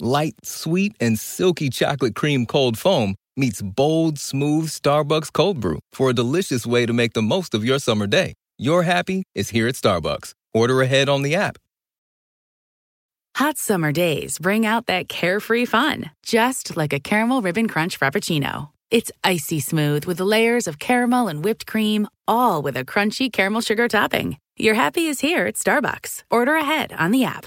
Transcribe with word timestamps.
Light, 0.00 0.34
sweet, 0.42 0.96
and 1.00 1.18
silky 1.18 1.70
chocolate 1.70 2.14
cream 2.16 2.46
cold 2.46 2.76
foam 2.76 3.14
meets 3.36 3.62
bold, 3.62 4.18
smooth 4.18 4.68
Starbucks 4.68 5.32
cold 5.32 5.60
brew 5.60 5.78
for 5.92 6.10
a 6.10 6.14
delicious 6.14 6.66
way 6.66 6.84
to 6.86 6.92
make 6.92 7.12
the 7.12 7.22
most 7.22 7.54
of 7.54 7.64
your 7.64 7.78
summer 7.78 8.06
day. 8.06 8.34
Your 8.58 8.82
happy 8.82 9.24
is 9.34 9.50
here 9.50 9.68
at 9.68 9.74
Starbucks. 9.74 10.34
Order 10.52 10.82
ahead 10.82 11.08
on 11.08 11.22
the 11.22 11.34
app. 11.34 11.58
Hot 13.36 13.58
summer 13.58 13.90
days 13.90 14.38
bring 14.38 14.64
out 14.64 14.86
that 14.86 15.08
carefree 15.08 15.64
fun, 15.64 16.10
just 16.22 16.76
like 16.76 16.92
a 16.92 17.00
caramel 17.00 17.42
ribbon 17.42 17.66
crunch 17.66 17.98
frappuccino. 17.98 18.70
It's 18.92 19.10
icy 19.24 19.58
smooth 19.58 20.04
with 20.04 20.20
layers 20.20 20.68
of 20.68 20.78
caramel 20.78 21.26
and 21.26 21.44
whipped 21.44 21.66
cream, 21.66 22.06
all 22.28 22.62
with 22.62 22.76
a 22.76 22.84
crunchy 22.84 23.32
caramel 23.32 23.60
sugar 23.60 23.88
topping. 23.88 24.38
Your 24.56 24.74
happy 24.74 25.06
is 25.06 25.18
here 25.18 25.46
at 25.46 25.54
Starbucks. 25.54 26.22
Order 26.30 26.54
ahead 26.54 26.92
on 26.92 27.10
the 27.10 27.24
app. 27.24 27.46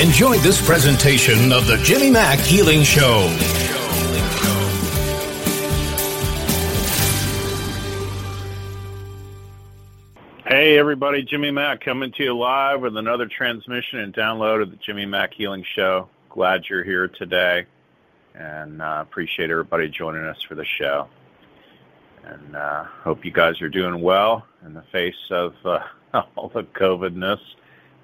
Enjoy 0.00 0.36
this 0.38 0.64
presentation 0.64 1.50
of 1.50 1.66
the 1.66 1.76
Jimmy 1.78 2.08
Mack 2.08 2.38
Healing 2.38 2.84
Show. 2.84 3.26
Hey 10.46 10.78
everybody, 10.78 11.24
Jimmy 11.24 11.50
Mack 11.50 11.80
coming 11.80 12.12
to 12.12 12.22
you 12.22 12.38
live 12.38 12.82
with 12.82 12.96
another 12.96 13.26
transmission 13.26 13.98
and 13.98 14.14
download 14.14 14.62
of 14.62 14.70
the 14.70 14.76
Jimmy 14.76 15.04
Mack 15.04 15.34
Healing 15.34 15.64
Show. 15.74 16.08
Glad 16.30 16.68
you're 16.70 16.84
here 16.84 17.08
today 17.08 17.66
and 18.36 18.80
uh, 18.80 19.00
appreciate 19.02 19.50
everybody 19.50 19.88
joining 19.88 20.22
us 20.22 20.40
for 20.42 20.54
the 20.54 20.64
show. 20.64 21.08
And 22.22 22.54
uh, 22.54 22.84
hope 22.84 23.24
you 23.24 23.32
guys 23.32 23.60
are 23.62 23.68
doing 23.68 24.00
well 24.00 24.46
in 24.64 24.74
the 24.74 24.84
face 24.92 25.16
of 25.32 25.54
uh, 25.64 25.80
all 26.36 26.50
the 26.50 26.62
COVIDness 26.62 27.40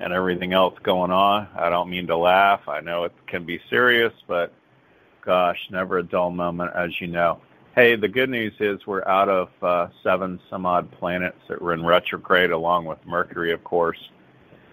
and 0.01 0.13
everything 0.13 0.53
else 0.53 0.75
going 0.83 1.11
on. 1.11 1.49
I 1.57 1.69
don't 1.71 1.91
mean 1.91 2.07
to 2.09 2.17
laugh. 2.17 2.69
I 2.69 2.81
know 2.81 3.05
it 3.05 3.13
can 3.27 3.45
be 3.45 3.61
serious, 3.71 4.13
but 4.27 4.53
gosh, 5.25 5.59
never 5.71 5.99
a 5.99 6.03
dull 6.03 6.31
moment, 6.31 6.73
as 6.75 7.01
you 7.01 7.07
know. 7.07 7.41
Hey, 7.75 7.97
the 7.97 8.09
good 8.09 8.31
news 8.31 8.53
is 8.61 8.87
we're 8.87 9.07
out 9.07 9.29
of 9.29 9.49
uh, 9.63 9.89
seven 10.03 10.39
some 10.49 10.65
odd 10.65 10.91
planets 10.93 11.39
that 11.49 11.61
were 11.61 11.73
in 11.73 11.85
retrograde, 11.85 12.51
along 12.51 12.85
with 12.85 12.99
Mercury, 13.05 13.53
of 13.53 13.65
course, 13.65 13.99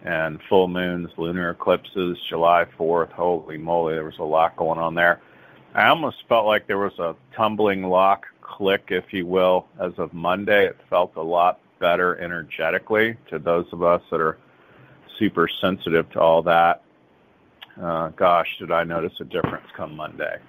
and 0.03 0.39
full 0.49 0.67
moons, 0.67 1.09
lunar 1.17 1.51
eclipses, 1.51 2.17
July 2.29 2.65
4th. 2.77 3.11
Holy 3.11 3.57
moly, 3.57 3.95
there 3.95 4.05
was 4.05 4.19
a 4.19 4.23
lot 4.23 4.55
going 4.55 4.77
on 4.77 4.93
there. 4.93 5.21
I 5.73 5.87
almost 5.87 6.17
felt 6.27 6.45
like 6.45 6.67
there 6.67 6.77
was 6.77 6.97
a 6.99 7.15
tumbling 7.35 7.83
lock 7.83 8.25
click, 8.41 8.85
if 8.89 9.13
you 9.13 9.25
will, 9.25 9.67
as 9.79 9.93
of 9.97 10.13
Monday. 10.13 10.67
It 10.67 10.77
felt 10.89 11.15
a 11.15 11.21
lot 11.21 11.59
better 11.79 12.19
energetically 12.19 13.15
to 13.29 13.39
those 13.39 13.65
of 13.71 13.81
us 13.81 14.01
that 14.11 14.19
are 14.19 14.37
super 15.21 15.47
sensitive 15.61 16.09
to 16.09 16.19
all 16.19 16.41
that. 16.41 16.81
Uh, 17.79 18.09
gosh, 18.09 18.47
did 18.59 18.71
I 18.71 18.83
notice 18.83 19.13
a 19.19 19.23
difference 19.23 19.67
come 19.77 19.95
Monday? 19.95 20.39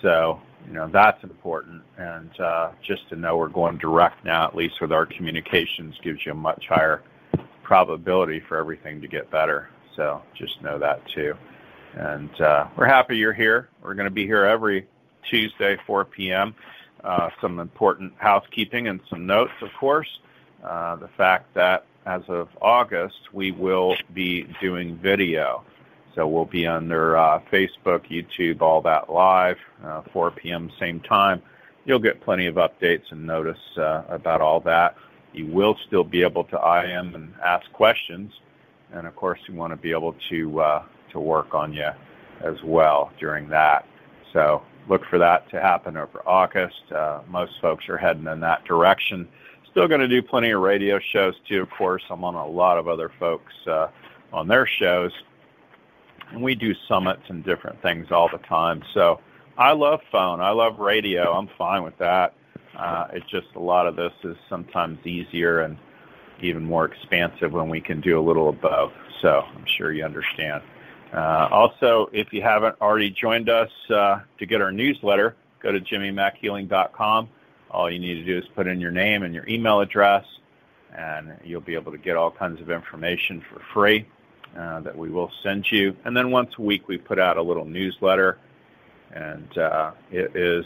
So, 0.00 0.40
you 0.66 0.72
know, 0.72 0.88
that's 0.88 1.22
important. 1.24 1.82
And 1.98 2.30
uh, 2.40 2.70
just 2.82 3.08
to 3.08 3.16
know 3.16 3.36
we're 3.36 3.48
going 3.48 3.76
direct 3.78 4.24
now, 4.24 4.46
at 4.46 4.54
least 4.54 4.80
with 4.80 4.92
our 4.92 5.04
communications, 5.04 5.96
gives 6.02 6.24
you 6.24 6.32
a 6.32 6.36
much 6.36 6.64
higher 6.68 7.02
probability 7.64 8.40
for 8.48 8.56
everything 8.56 9.00
to 9.00 9.08
get 9.08 9.30
better. 9.30 9.68
So 9.96 10.22
just 10.34 10.62
know 10.62 10.78
that 10.78 11.00
too. 11.08 11.34
And 11.94 12.40
uh, 12.40 12.68
we're 12.76 12.86
happy 12.86 13.16
you're 13.16 13.32
here. 13.32 13.68
We're 13.82 13.94
going 13.94 14.06
to 14.06 14.14
be 14.14 14.26
here 14.26 14.44
every 14.44 14.86
Tuesday, 15.28 15.76
4 15.86 16.04
p.m. 16.04 16.54
Uh, 17.02 17.30
some 17.40 17.58
important 17.58 18.12
housekeeping 18.18 18.88
and 18.88 19.00
some 19.10 19.26
notes, 19.26 19.52
of 19.60 19.70
course. 19.78 20.08
Uh, 20.62 20.96
the 20.96 21.08
fact 21.16 21.52
that 21.54 21.86
as 22.06 22.22
of 22.28 22.48
August, 22.60 23.32
we 23.32 23.50
will 23.52 23.96
be 24.12 24.46
doing 24.60 24.96
video. 24.96 25.64
So 26.14 26.28
we'll 26.28 26.44
be 26.44 26.66
under 26.66 27.16
uh, 27.16 27.40
Facebook, 27.52 28.08
YouTube, 28.08 28.60
all 28.60 28.80
that 28.82 29.10
live, 29.10 29.58
uh, 29.84 30.02
4 30.12 30.30
p.m. 30.30 30.70
same 30.78 31.00
time. 31.00 31.42
You'll 31.84 31.98
get 31.98 32.20
plenty 32.20 32.46
of 32.46 32.54
updates 32.54 33.10
and 33.10 33.26
notice 33.26 33.58
uh, 33.76 34.04
about 34.08 34.40
all 34.40 34.60
that. 34.60 34.96
You 35.32 35.46
will 35.46 35.76
still 35.86 36.04
be 36.04 36.22
able 36.22 36.44
to 36.44 36.56
IM 36.56 37.14
and 37.14 37.34
ask 37.44 37.70
questions, 37.72 38.32
and 38.92 39.06
of 39.06 39.16
course, 39.16 39.40
we 39.48 39.54
want 39.54 39.72
to 39.72 39.76
be 39.76 39.90
able 39.90 40.14
to 40.30 40.60
uh, 40.60 40.82
to 41.10 41.18
work 41.18 41.54
on 41.54 41.72
you 41.72 41.90
as 42.40 42.62
well 42.62 43.10
during 43.18 43.48
that. 43.48 43.86
So 44.32 44.62
look 44.88 45.04
for 45.06 45.18
that 45.18 45.50
to 45.50 45.60
happen 45.60 45.96
over 45.96 46.22
August. 46.26 46.92
Uh, 46.92 47.20
most 47.28 47.60
folks 47.60 47.88
are 47.88 47.98
heading 47.98 48.26
in 48.28 48.40
that 48.40 48.64
direction 48.64 49.28
still 49.74 49.88
going 49.88 50.00
to 50.00 50.06
do 50.06 50.22
plenty 50.22 50.52
of 50.52 50.60
radio 50.60 51.00
shows 51.00 51.34
too. 51.48 51.60
Of 51.60 51.70
course, 51.70 52.04
I'm 52.08 52.22
on 52.22 52.36
a 52.36 52.46
lot 52.46 52.78
of 52.78 52.86
other 52.86 53.10
folks 53.18 53.52
uh, 53.66 53.88
on 54.32 54.46
their 54.46 54.68
shows, 54.68 55.10
and 56.30 56.40
we 56.40 56.54
do 56.54 56.76
summits 56.86 57.22
and 57.26 57.44
different 57.44 57.82
things 57.82 58.12
all 58.12 58.28
the 58.28 58.38
time. 58.38 58.84
So 58.94 59.18
I 59.58 59.72
love 59.72 60.00
phone. 60.12 60.40
I 60.40 60.50
love 60.50 60.78
radio. 60.78 61.32
I'm 61.32 61.48
fine 61.58 61.82
with 61.82 61.98
that. 61.98 62.34
Uh, 62.78 63.08
it's 63.14 63.28
just 63.28 63.48
a 63.56 63.58
lot 63.58 63.88
of 63.88 63.96
this 63.96 64.12
is 64.22 64.36
sometimes 64.48 65.04
easier 65.04 65.62
and 65.62 65.76
even 66.40 66.62
more 66.62 66.84
expansive 66.84 67.50
when 67.50 67.68
we 67.68 67.80
can 67.80 68.00
do 68.00 68.16
a 68.16 68.22
little 68.22 68.48
of 68.48 68.60
both. 68.60 68.92
So 69.22 69.40
I'm 69.40 69.66
sure 69.66 69.92
you 69.92 70.04
understand. 70.04 70.62
Uh, 71.12 71.48
also, 71.50 72.08
if 72.12 72.32
you 72.32 72.42
haven't 72.42 72.76
already 72.80 73.10
joined 73.10 73.48
us 73.48 73.70
uh, 73.90 74.20
to 74.38 74.46
get 74.46 74.62
our 74.62 74.70
newsletter, 74.70 75.34
go 75.60 75.72
to 75.72 75.80
jimmymackhealing.com. 75.80 77.28
All 77.74 77.90
you 77.90 77.98
need 77.98 78.14
to 78.14 78.24
do 78.24 78.38
is 78.38 78.44
put 78.54 78.68
in 78.68 78.80
your 78.80 78.92
name 78.92 79.24
and 79.24 79.34
your 79.34 79.46
email 79.48 79.80
address, 79.80 80.24
and 80.96 81.36
you'll 81.42 81.60
be 81.60 81.74
able 81.74 81.90
to 81.90 81.98
get 81.98 82.16
all 82.16 82.30
kinds 82.30 82.60
of 82.60 82.70
information 82.70 83.42
for 83.50 83.60
free 83.72 84.06
uh, 84.56 84.78
that 84.80 84.96
we 84.96 85.10
will 85.10 85.32
send 85.42 85.70
you. 85.72 85.96
And 86.04 86.16
then 86.16 86.30
once 86.30 86.52
a 86.56 86.62
week, 86.62 86.86
we 86.86 86.98
put 86.98 87.18
out 87.18 87.36
a 87.36 87.42
little 87.42 87.64
newsletter, 87.64 88.38
and 89.12 89.58
uh, 89.58 89.90
it 90.12 90.36
is 90.36 90.64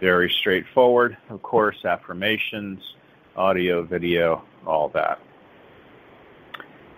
very 0.00 0.28
straightforward. 0.28 1.16
Of 1.30 1.40
course, 1.42 1.84
affirmations, 1.84 2.80
audio, 3.36 3.84
video, 3.84 4.42
all 4.66 4.88
that. 4.88 5.20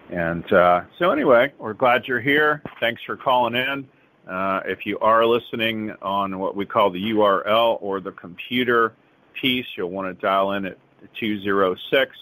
And 0.09 0.51
uh, 0.51 0.85
so, 0.99 1.11
anyway, 1.11 1.53
we're 1.59 1.75
glad 1.75 2.09
you're 2.09 2.21
here. 2.21 2.63
Thanks 2.81 3.03
for 3.03 3.17
calling 3.19 3.55
in. 3.55 3.87
Uh, 4.27 4.61
if 4.65 4.87
you 4.87 4.99
are 5.01 5.27
listening 5.27 5.93
on 6.01 6.39
what 6.39 6.57
we 6.57 6.65
call 6.65 6.89
the 6.89 7.13
URL 7.13 7.77
or 7.83 8.01
the 8.01 8.13
computer 8.13 8.95
piece, 9.41 9.67
you'll 9.77 9.91
want 9.91 10.09
to 10.09 10.21
dial 10.21 10.53
in 10.53 10.67
at 10.67 10.79
206 11.19 12.17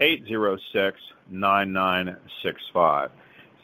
806 0.00 1.00
9965. 1.30 3.10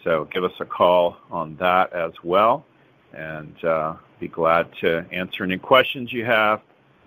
So 0.05 0.25
give 0.32 0.44
us 0.44 0.52
a 0.61 0.64
call 0.64 1.17
on 1.31 1.56
that 1.56 1.93
as 1.93 2.12
well, 2.23 2.64
and 3.12 3.62
uh, 3.64 3.96
be 4.20 4.29
glad 4.29 4.69
to 4.81 5.05
answer 5.12 5.44
any 5.44 5.58
questions 5.58 6.12
you 6.12 6.25
have 6.25 6.62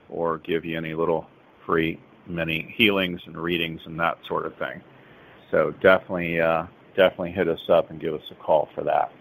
or 0.10 0.40
give 0.40 0.66
you 0.66 0.78
any 0.78 0.94
little 0.94 1.28
free 1.66 2.00
mini 2.28 2.74
healings 2.76 3.22
and 3.26 3.38
readings 3.38 3.82
and 3.86 4.00
that 4.00 4.18
sort 4.28 4.46
of 4.46 4.56
thing. 4.58 4.82
So 5.50 5.72
definitely, 5.82 6.40
uh, 6.40 6.66
definitely 6.96 7.32
hit 7.32 7.48
us 7.48 7.70
up 7.70 7.90
and 7.90 8.00
give 8.00 8.14
us 8.14 8.24
a 8.32 8.36
call 8.36 8.70
for 8.76 8.84
that. 8.84 9.12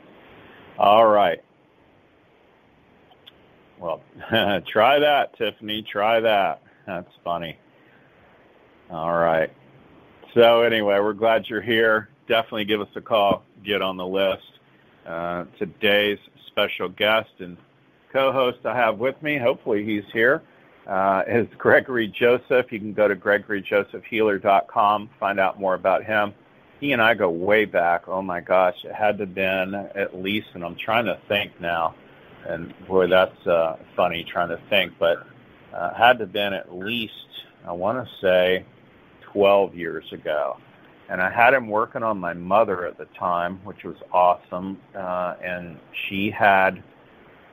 All 0.79 1.07
right. 1.07 1.43
Well, 3.81 4.03
try 4.67 4.99
that, 5.01 5.37
Tiffany. 5.37 5.83
Try 5.83 6.21
that. 6.21 6.63
That's 6.87 7.11
funny. 7.25 7.59
All 8.91 9.13
right. 9.13 9.51
So 10.35 10.63
anyway, 10.63 11.01
we're 11.01 11.15
glad 11.15 11.49
you're 11.49 11.61
here. 11.61 12.09
Definitely 12.29 12.67
give 12.67 12.81
us 12.81 12.89
a 12.95 13.01
call. 13.01 13.43
Get 13.65 13.83
on 13.83 13.97
the 13.97 14.07
list. 14.07 14.43
Uh, 15.07 15.47
today's 15.59 16.19
special 16.47 16.89
guest 16.89 17.31
and 17.39 17.57
co-host 18.13 18.59
I 18.65 18.77
have 18.77 18.99
with 18.99 19.21
me, 19.23 19.39
hopefully 19.39 19.85
he's 19.85 20.05
here, 20.13 20.43
uh, 20.87 21.23
is 21.27 21.47
Gregory 21.57 22.09
Joseph. 22.09 22.71
You 22.71 22.79
can 22.79 22.93
go 22.93 23.09
to 23.09 23.17
gregoryjosephhealer.com, 23.17 25.11
find 25.19 25.41
out 25.41 25.59
more 25.59 25.75
about 25.75 26.05
him. 26.05 26.35
He 26.81 26.93
and 26.93 27.03
I 27.03 27.15
go 27.15 27.31
way 27.31 27.67
back. 27.67 28.09
Oh 28.09 28.23
my 28.23 28.41
gosh, 28.41 28.85
it 28.85 28.93
had 28.93 29.19
to 29.19 29.27
have 29.27 29.35
been 29.35 29.75
at 29.75 30.21
least, 30.21 30.49
and 30.55 30.65
I'm 30.65 30.77
trying 30.77 31.05
to 31.07 31.19
think 31.29 31.61
now, 31.61 31.95
and 32.49 32.75
boy, 32.87 33.07
that's 33.07 33.47
uh, 33.47 33.77
funny 33.97 34.25
trying 34.25 34.49
to 34.49 34.61
think, 34.69 34.93
but 34.99 35.27
uh, 35.75 35.95
had 35.95 36.19
to 36.19 36.25
have 36.25 36.33
been 36.33 36.53
at 36.53 36.75
least, 36.75 37.13
I 37.67 37.73
want 37.73 38.07
to 38.07 38.15
say, 38.21 38.65
12 39.33 39.75
years 39.75 40.13
ago. 40.13 40.57
And 41.09 41.21
I 41.21 41.31
had 41.31 41.55
him 41.55 41.69
working 41.69 42.03
on 42.03 42.19
my 42.19 42.35
mother 42.35 42.87
at 42.87 42.97
the 42.97 43.07
time, 43.19 43.61
which 43.65 43.83
was 43.85 43.97
awesome. 44.13 44.79
Uh, 44.95 45.35
and 45.43 45.79
she 46.09 46.31
had 46.31 46.83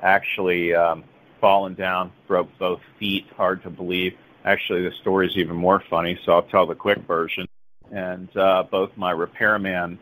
actually 0.01 0.75
um, 0.75 1.03
fallen 1.41 1.73
down, 1.73 2.11
broke 2.27 2.49
both 2.59 2.81
feet, 2.99 3.25
hard 3.35 3.63
to 3.63 3.69
believe. 3.69 4.13
Actually, 4.45 4.83
the 4.83 4.95
story 5.01 5.27
is 5.27 5.35
even 5.37 5.55
more 5.55 5.83
funny, 5.89 6.19
so 6.23 6.33
I'll 6.33 6.43
tell 6.43 6.67
the 6.67 6.75
quick 6.75 6.99
version. 6.99 7.47
And 7.91 8.35
uh, 8.37 8.63
both 8.69 8.91
my 8.95 9.11
repairman 9.11 9.97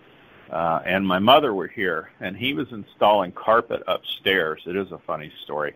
uh, 0.52 0.82
and 0.86 1.08
my 1.08 1.20
mother 1.20 1.54
were 1.54 1.68
here, 1.68 2.12
and 2.20 2.38
he 2.38 2.54
was 2.54 2.72
installing 2.72 3.32
carpet 3.32 3.84
upstairs. 3.88 4.62
It 4.66 4.76
is 4.76 4.92
a 4.92 4.98
funny 5.00 5.32
story, 5.44 5.74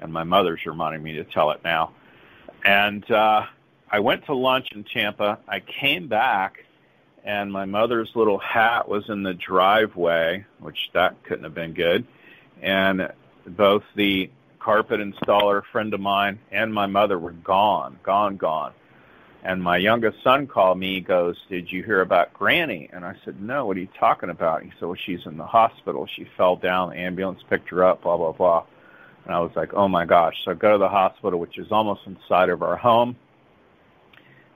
and 0.00 0.12
my 0.12 0.24
mother's 0.24 0.64
reminding 0.66 1.02
me 1.02 1.14
to 1.14 1.24
tell 1.24 1.50
it 1.50 1.60
now. 1.64 1.92
And 2.64 3.08
uh, 3.10 3.46
I 3.90 4.00
went 4.00 4.26
to 4.26 4.34
lunch 4.34 4.72
in 4.72 4.84
Tampa. 4.84 5.38
I 5.46 5.60
came 5.60 6.08
back, 6.08 6.64
and 7.24 7.52
my 7.52 7.64
mother's 7.64 8.10
little 8.14 8.38
hat 8.38 8.88
was 8.88 9.08
in 9.08 9.22
the 9.22 9.34
driveway, 9.34 10.44
which 10.58 10.90
that 10.94 11.22
couldn't 11.24 11.44
have 11.44 11.54
been 11.54 11.74
good. 11.74 12.06
And 12.60 13.12
both 13.46 13.84
the 13.94 14.30
carpet 14.58 15.00
installer, 15.00 15.62
friend 15.72 15.94
of 15.94 16.00
mine, 16.00 16.40
and 16.50 16.74
my 16.74 16.86
mother 16.86 17.18
were 17.18 17.32
gone, 17.32 17.98
gone, 18.02 18.36
gone. 18.36 18.72
And 19.44 19.62
my 19.62 19.76
youngest 19.76 20.22
son 20.22 20.46
called 20.46 20.78
me. 20.78 20.94
He 20.94 21.00
goes, 21.00 21.36
"Did 21.48 21.70
you 21.70 21.82
hear 21.82 22.00
about 22.00 22.34
Granny?" 22.34 22.88
And 22.92 23.04
I 23.04 23.14
said, 23.24 23.40
"No. 23.40 23.66
What 23.66 23.76
are 23.76 23.80
you 23.80 23.88
talking 23.98 24.30
about?" 24.30 24.62
He 24.62 24.70
said, 24.78 24.86
"Well, 24.86 24.96
she's 24.96 25.26
in 25.26 25.36
the 25.36 25.46
hospital. 25.46 26.06
She 26.06 26.24
fell 26.36 26.56
down. 26.56 26.90
The 26.90 26.96
ambulance 26.96 27.42
picked 27.48 27.70
her 27.70 27.84
up. 27.84 28.02
Blah 28.02 28.16
blah 28.16 28.32
blah." 28.32 28.64
And 29.24 29.34
I 29.34 29.40
was 29.40 29.52
like, 29.54 29.74
"Oh 29.74 29.88
my 29.88 30.04
gosh!" 30.04 30.34
So 30.44 30.50
I 30.50 30.54
go 30.54 30.72
to 30.72 30.78
the 30.78 30.88
hospital, 30.88 31.38
which 31.38 31.58
is 31.58 31.70
almost 31.70 32.06
inside 32.06 32.48
of 32.48 32.62
our 32.62 32.76
home. 32.76 33.16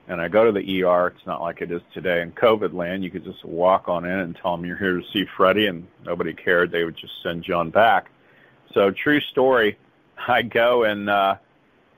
And 0.09 0.19
I 0.19 0.27
go 0.27 0.43
to 0.43 0.51
the 0.51 0.83
ER. 0.83 1.07
It's 1.07 1.25
not 1.25 1.41
like 1.41 1.61
it 1.61 1.71
is 1.71 1.81
today 1.93 2.21
in 2.21 2.33
COVID 2.33 2.73
land. 2.73 3.05
You 3.05 3.09
could 3.09 3.23
just 3.23 3.45
walk 3.45 3.87
on 3.87 4.03
in 4.03 4.19
and 4.19 4.35
tell 4.35 4.57
them 4.57 4.65
you're 4.65 4.77
here 4.77 4.99
to 4.99 5.07
see 5.13 5.25
Freddie, 5.37 5.67
and 5.67 5.87
nobody 6.03 6.33
cared. 6.33 6.71
They 6.71 6.83
would 6.83 6.97
just 6.97 7.23
send 7.23 7.49
on 7.49 7.69
back. 7.69 8.09
So 8.73 8.91
true 8.91 9.21
story. 9.21 9.77
I 10.27 10.41
go 10.41 10.83
and 10.83 11.09
uh, 11.09 11.35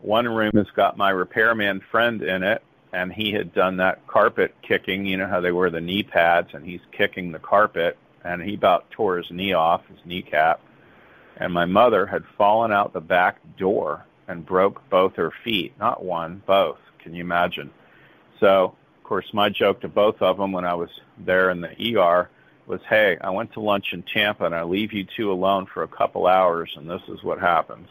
one 0.02 0.28
room 0.28 0.52
has 0.56 0.70
got 0.76 0.98
my 0.98 1.10
repairman 1.10 1.82
friend 1.92 2.22
in 2.22 2.44
it, 2.44 2.64
and 2.95 3.12
he 3.12 3.33
had 3.33 3.53
done 3.53 3.75
that 3.77 4.07
carpet 4.07 4.56
kicking. 4.62 5.06
You 5.06 5.18
know 5.18 5.27
how 5.27 5.42
they 5.42 5.51
wear 5.51 5.69
the 5.69 5.81
knee 5.81 6.01
pads, 6.01 6.51
and 6.53 6.65
he's 6.65 6.80
kicking 6.94 7.33
the 7.33 7.39
carpet, 7.39 7.97
and 8.24 8.42
he 8.42 8.56
about 8.56 8.89
tore 8.89 9.18
his 9.18 9.30
knee 9.30 9.51
off, 9.51 9.86
his 9.88 10.00
kneecap. 10.06 10.62
And 11.36 11.51
my 11.51 11.65
mother 11.65 12.06
had 12.06 12.24
fallen 12.38 12.71
out 12.71 12.94
the 12.94 13.01
back 13.01 13.39
door 13.57 14.06
and 14.30 14.45
broke 14.45 14.89
both 14.89 15.13
her 15.15 15.33
feet. 15.44 15.74
Not 15.77 16.06
one, 16.06 16.42
both. 16.45 16.77
Can 17.00 17.13
you 17.13 17.19
imagine? 17.19 17.69
So, 18.39 18.74
of 18.98 19.03
course, 19.03 19.27
my 19.33 19.50
joke 19.50 19.81
to 19.81 19.89
both 19.89 20.21
of 20.21 20.38
them 20.38 20.53
when 20.53 20.63
I 20.63 20.74
was 20.74 20.89
there 21.18 21.50
in 21.50 21.59
the 21.59 22.00
ER 22.00 22.30
was, 22.65 22.80
hey, 22.89 23.18
I 23.19 23.30
went 23.30 23.51
to 23.53 23.59
lunch 23.59 23.91
in 23.91 24.03
Tampa 24.03 24.45
and 24.45 24.56
I 24.56 24.63
leave 24.63 24.94
you 24.94 25.03
two 25.03 25.33
alone 25.33 25.65
for 25.65 25.83
a 25.83 25.88
couple 25.88 26.27
hours 26.27 26.74
and 26.77 26.89
this 26.89 27.01
is 27.09 27.21
what 27.24 27.41
happens. 27.41 27.89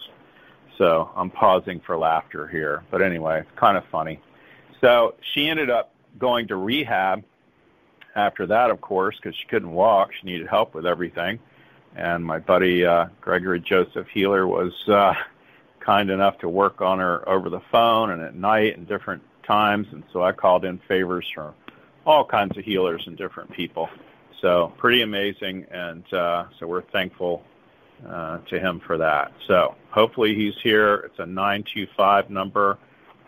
So 0.78 1.10
I'm 1.14 1.30
pausing 1.30 1.80
for 1.80 1.98
laughter 1.98 2.48
here. 2.48 2.82
But 2.90 3.02
anyway, 3.02 3.40
it's 3.40 3.58
kind 3.58 3.76
of 3.76 3.84
funny. 3.92 4.18
So 4.84 5.14
she 5.32 5.48
ended 5.48 5.70
up 5.70 5.94
going 6.18 6.48
to 6.48 6.56
rehab 6.56 7.24
after 8.14 8.46
that, 8.48 8.70
of 8.70 8.82
course, 8.82 9.16
because 9.16 9.34
she 9.34 9.46
couldn't 9.46 9.72
walk. 9.72 10.10
She 10.12 10.26
needed 10.26 10.46
help 10.46 10.74
with 10.74 10.84
everything. 10.84 11.38
And 11.96 12.22
my 12.22 12.38
buddy 12.38 12.84
uh, 12.84 13.06
Gregory 13.22 13.60
Joseph 13.60 14.06
Healer 14.12 14.46
was 14.46 14.74
uh, 14.88 15.14
kind 15.80 16.10
enough 16.10 16.36
to 16.40 16.50
work 16.50 16.82
on 16.82 16.98
her 16.98 17.26
over 17.26 17.48
the 17.48 17.62
phone 17.72 18.10
and 18.10 18.20
at 18.20 18.34
night 18.34 18.76
and 18.76 18.86
different 18.86 19.22
times. 19.42 19.86
And 19.90 20.02
so 20.12 20.22
I 20.22 20.32
called 20.32 20.66
in 20.66 20.78
favors 20.86 21.26
from 21.34 21.54
all 22.04 22.26
kinds 22.26 22.58
of 22.58 22.64
healers 22.64 23.04
and 23.06 23.16
different 23.16 23.50
people. 23.52 23.88
So 24.42 24.74
pretty 24.76 25.00
amazing, 25.00 25.64
and 25.70 26.04
uh, 26.12 26.44
so 26.58 26.66
we're 26.66 26.82
thankful 26.82 27.42
uh, 28.06 28.40
to 28.50 28.60
him 28.60 28.80
for 28.86 28.98
that. 28.98 29.32
So 29.46 29.76
hopefully 29.88 30.34
he's 30.34 30.60
here. 30.62 30.96
It's 31.06 31.18
a 31.20 31.24
925 31.24 32.28
number. 32.28 32.76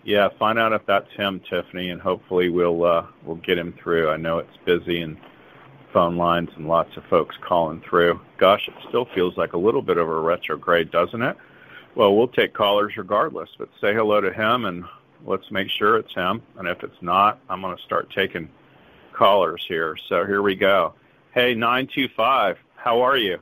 Yeah, 0.07 0.29
find 0.39 0.57
out 0.57 0.73
if 0.73 0.87
that's 0.87 1.11
him, 1.15 1.41
Tiffany, 1.51 1.91
and 1.91 2.01
hopefully 2.01 2.49
we'll 2.49 2.85
uh, 2.85 3.07
we'll 3.25 3.37
get 3.37 3.59
him 3.59 3.75
through. 3.83 4.09
I 4.09 4.17
know 4.17 4.39
it's 4.39 4.57
busy 4.65 5.03
and 5.03 5.17
phone 5.93 6.17
lines 6.17 6.49
and 6.55 6.69
lots 6.69 6.97
of 6.97 7.03
folks 7.07 7.35
calling 7.41 7.81
through. 7.81 8.21
Gosh, 8.39 8.69
it 8.69 8.75
still 8.89 9.07
feels 9.17 9.37
like 9.37 9.55
a 9.55 9.59
little 9.59 9.83
bit 9.83 9.97
of 9.97 10.09
a 10.09 10.21
retrograde, 10.21 10.93
doesn't 10.93 11.23
it? 11.23 11.37
Well, 11.97 12.15
we'll 12.15 12.29
take 12.29 12.55
callers 12.55 12.97
regardless, 12.97 13.51
but 13.59 13.69
say 13.81 13.95
hello 13.95 14.21
to 14.21 14.33
him 14.33 14.67
and 14.67 14.85
let's 15.25 15.51
make 15.51 15.69
sure 15.71 15.97
it's 15.97 16.15
him. 16.15 16.41
And 16.57 16.69
if 16.69 16.85
it's 16.85 17.03
not, 17.03 17.41
I'm 17.51 17.61
going 17.61 17.77
to 17.77 17.83
start 17.83 18.09
taking 18.11 18.49
callers 19.13 19.65
here. 19.67 19.97
So 20.09 20.25
here 20.25 20.43
we 20.43 20.55
go. 20.55 20.95
Hey, 21.35 21.53
925, 21.53 22.59
how 22.77 23.01
are 23.01 23.17
you? 23.17 23.39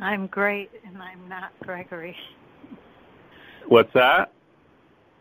I'm 0.00 0.26
great, 0.28 0.70
and 0.86 0.96
I'm 1.02 1.28
not 1.28 1.52
Gregory. 1.64 2.16
What's 3.66 3.92
that? 3.92 4.32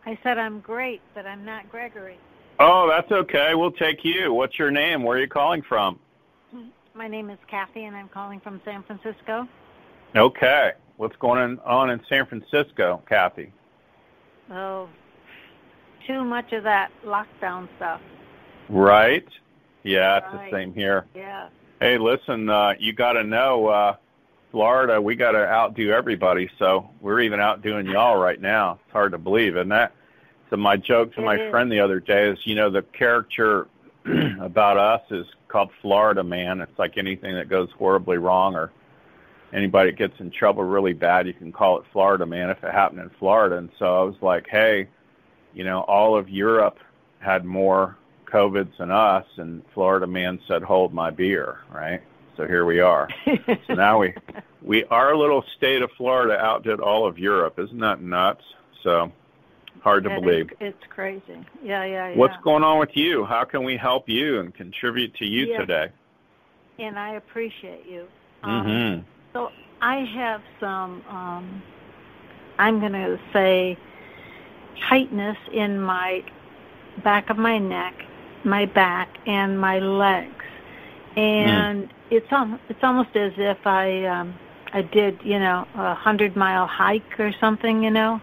I 0.08 0.18
said 0.24 0.38
I'm 0.38 0.62
great, 0.62 1.02
but 1.14 1.26
I'm 1.26 1.44
not 1.44 1.70
Gregory. 1.70 2.18
Oh, 2.62 2.88
that's 2.90 3.12
okay. 3.12 3.56
We'll 3.56 3.74
take 3.74 4.06
you. 4.06 4.34
What's 4.34 4.58
your 4.58 4.72
name? 4.72 5.04
Where 5.04 5.18
are 5.18 5.20
you 5.20 5.28
calling 5.28 5.62
from? 5.62 6.00
My 6.96 7.10
name 7.10 7.30
is 7.30 7.38
Kathy, 7.52 7.84
and 7.84 7.96
I'm 7.96 8.08
calling 8.08 8.40
from 8.40 8.62
San 8.64 8.84
Francisco. 8.84 9.46
Okay. 10.16 10.72
What's 10.96 11.18
going 11.18 11.60
on 11.66 11.90
in 11.90 12.00
San 12.08 12.26
Francisco, 12.26 13.04
Kathy? 13.08 13.52
Oh, 14.50 14.88
too 16.08 16.24
much 16.24 16.54
of 16.54 16.64
that 16.64 16.90
lockdown 17.06 17.68
stuff. 17.76 18.00
Right. 18.70 19.28
Yeah, 19.84 20.20
it's 20.20 20.34
Right. 20.34 20.52
the 20.52 20.58
same 20.58 20.74
here. 20.74 21.06
Yeah. 21.16 21.50
Hey, 21.82 21.98
listen, 21.98 22.50
uh, 22.50 22.76
you 22.80 22.94
got 22.94 23.14
to 23.14 23.26
know, 23.26 23.68
uh, 23.68 23.96
Florida, 24.52 25.02
we 25.02 25.16
got 25.16 25.34
to 25.34 25.46
outdo 25.46 25.92
everybody. 25.92 26.50
So 26.58 26.90
we're 27.02 27.20
even 27.20 27.42
outdoing 27.42 27.88
y'all 27.88 28.16
right 28.16 28.40
now. 28.40 28.80
It's 28.86 28.94
hard 28.94 29.12
to 29.12 29.18
believe, 29.18 29.58
isn't 29.58 29.68
that? 29.70 29.92
So 30.50 30.58
my 30.58 30.77
joke 30.77 31.13
to 31.16 31.22
my 31.22 31.50
friend 31.50 31.72
the 31.72 31.80
other 31.80 32.00
day 32.00 32.30
is, 32.30 32.39
you 32.46 32.56
know, 32.56 32.70
the 32.70 32.82
character 32.82 33.68
about 34.39 34.77
us 34.77 35.01
is 35.12 35.25
called 35.48 35.70
Florida 35.82 36.24
Man. 36.24 36.62
It's 36.62 36.80
like 36.80 36.98
anything 36.98 37.36
that 37.36 37.50
goes 37.50 37.70
horribly 37.77 38.18
wrong 38.18 38.56
or 38.56 38.72
anybody 39.54 39.92
that 39.92 39.98
gets 39.98 40.20
in 40.20 40.32
trouble 40.32 40.63
really 40.63 40.94
bad, 40.94 41.27
you 41.27 41.34
can 41.34 41.51
call 41.51 41.80
it 41.80 41.86
Florida 41.92 42.25
man 42.25 42.50
if 42.50 42.63
it 42.63 42.72
happened 42.72 43.01
in 43.01 43.10
Florida. 43.20 43.58
And 43.58 43.70
so 43.80 43.86
I 43.86 44.04
was 44.04 44.16
like, 44.22 44.48
hey, 44.50 44.88
you 45.54 45.63
know, 45.63 45.82
all 45.82 46.18
of 46.18 46.30
Europe 46.30 46.80
had 47.20 47.46
more 47.46 47.98
COVIDs 48.25 48.77
than 48.77 48.92
us, 48.92 49.25
and 49.38 49.63
Florida 49.74 50.06
man 50.06 50.39
said, 50.48 50.62
hold 50.62 50.94
my 50.94 51.10
beer, 51.10 51.60
right? 51.72 52.01
So 52.36 52.46
here 52.46 52.66
we 52.66 52.80
are. 52.80 53.10
so 53.68 53.74
now 53.74 54.00
we, 54.00 54.13
we, 54.62 54.84
our 54.86 55.16
little 55.16 55.44
state 55.56 55.82
of 55.82 55.89
Florida 55.98 56.38
outdid 56.38 56.80
all 56.80 57.08
of 57.08 57.18
Europe. 57.18 57.58
Isn't 57.58 57.80
that 57.80 58.01
nuts? 58.01 58.44
So 58.84 59.12
hard 59.88 60.03
to 60.03 60.10
It 60.10 60.13
is- 60.15 60.22
believe. 60.22 60.53
It's 60.60 60.86
crazy. 60.89 61.39
Yeah, 61.63 61.86
yeah, 61.86 62.10
yeah. 62.10 62.17
What's 62.17 62.36
going 62.44 62.63
on 62.63 62.77
with 62.77 62.96
you? 62.98 63.24
How 63.24 63.46
can 63.46 63.63
we 63.63 63.77
help 63.77 64.10
you 64.10 64.39
and 64.41 64.53
contribute 64.53 65.13
to 65.15 65.25
you 65.25 65.46
Yeah. 65.48 65.60
today? 65.60 65.88
And 66.77 67.00
I 67.00 67.12
appreciate 67.13 67.86
you. 67.88 68.08
Um, 68.44 68.63
hmm 68.63 69.01
So 69.34 69.51
I 69.82 69.98
have 70.03 70.41
some, 70.60 71.03
um, 71.10 71.62
I'm 72.60 72.79
going 72.79 72.94
to 72.94 73.17
say, 73.32 73.77
tightness 74.89 75.38
in 75.53 75.79
my 75.79 76.24
back 77.03 77.29
of 77.29 77.38
my 77.38 77.58
neck, 77.58 77.94
my 78.44 78.65
back, 78.65 79.10
and 79.25 79.60
my 79.60 79.79
legs, 79.79 80.46
and 81.15 81.89
it's 82.10 82.32
al- 82.32 82.60
it's 82.70 82.84
almost 82.84 83.15
as 83.15 83.34
if 83.38 83.65
I 83.65 84.06
um, 84.06 84.34
I 84.74 84.82
did 84.82 85.20
you 85.24 85.39
know 85.39 85.67
a 85.75 85.94
hundred 85.96 86.36
mile 86.36 86.67
hike 86.67 87.20
or 87.20 87.32
something, 87.39 87.84
you 87.84 87.91
know. 87.91 88.22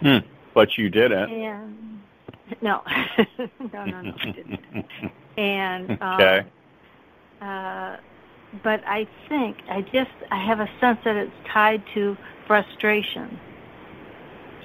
Hmm. 0.00 0.18
But 0.54 0.76
you 0.76 0.90
didn't. 0.90 1.30
And 1.30 2.00
no, 2.60 2.82
no, 3.72 3.84
no, 3.84 4.02
no, 4.02 4.14
I 4.20 4.32
didn't. 4.32 4.60
And 5.36 5.90
um, 6.02 6.14
Okay. 6.14 6.44
uh, 7.40 7.96
but 8.62 8.82
I 8.86 9.08
think 9.28 9.58
I 9.70 9.80
just 9.80 10.10
I 10.30 10.44
have 10.44 10.60
a 10.60 10.68
sense 10.78 10.98
that 11.04 11.16
it's 11.16 11.32
tied 11.52 11.82
to 11.94 12.16
frustration. 12.46 13.40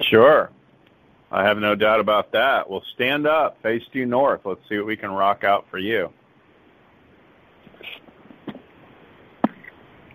Sure. 0.02 0.50
I 1.30 1.44
have 1.44 1.58
no 1.58 1.74
doubt 1.74 2.00
about 2.00 2.32
that. 2.32 2.68
Well, 2.68 2.82
stand 2.94 3.26
up, 3.26 3.60
face 3.62 3.82
due 3.92 4.06
north. 4.06 4.40
Let's 4.44 4.60
see 4.68 4.76
what 4.76 4.86
we 4.86 4.96
can 4.96 5.10
rock 5.10 5.44
out 5.44 5.66
for 5.70 5.78
you. 5.78 6.10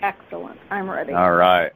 Excellent. 0.01 0.59
I'm 0.69 0.89
ready. 0.89 1.13
All 1.13 1.33
right. 1.33 1.71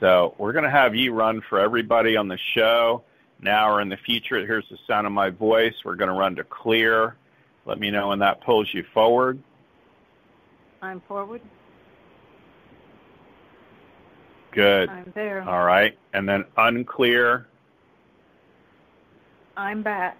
So 0.00 0.34
we're 0.38 0.52
going 0.52 0.64
to 0.64 0.70
have 0.70 0.94
you 0.94 1.12
run 1.12 1.42
for 1.48 1.60
everybody 1.60 2.16
on 2.16 2.26
the 2.26 2.38
show 2.54 3.04
now 3.40 3.70
or 3.70 3.80
in 3.82 3.90
the 3.90 3.98
future. 3.98 4.44
Here's 4.46 4.68
the 4.70 4.78
sound 4.86 5.06
of 5.06 5.12
my 5.12 5.28
voice. 5.30 5.74
We're 5.84 5.94
going 5.94 6.08
to 6.10 6.18
run 6.18 6.34
to 6.36 6.44
clear. 6.44 7.16
Let 7.66 7.78
me 7.78 7.90
know 7.90 8.08
when 8.08 8.18
that 8.20 8.40
pulls 8.40 8.72
you 8.72 8.84
forward. 8.94 9.38
I'm 10.80 11.02
forward. 11.06 11.42
Good. 14.52 14.88
I'm 14.88 15.12
there. 15.14 15.42
All 15.48 15.64
right. 15.64 15.96
And 16.14 16.28
then 16.28 16.44
unclear. 16.56 17.46
I'm 19.56 19.82
back. 19.82 20.18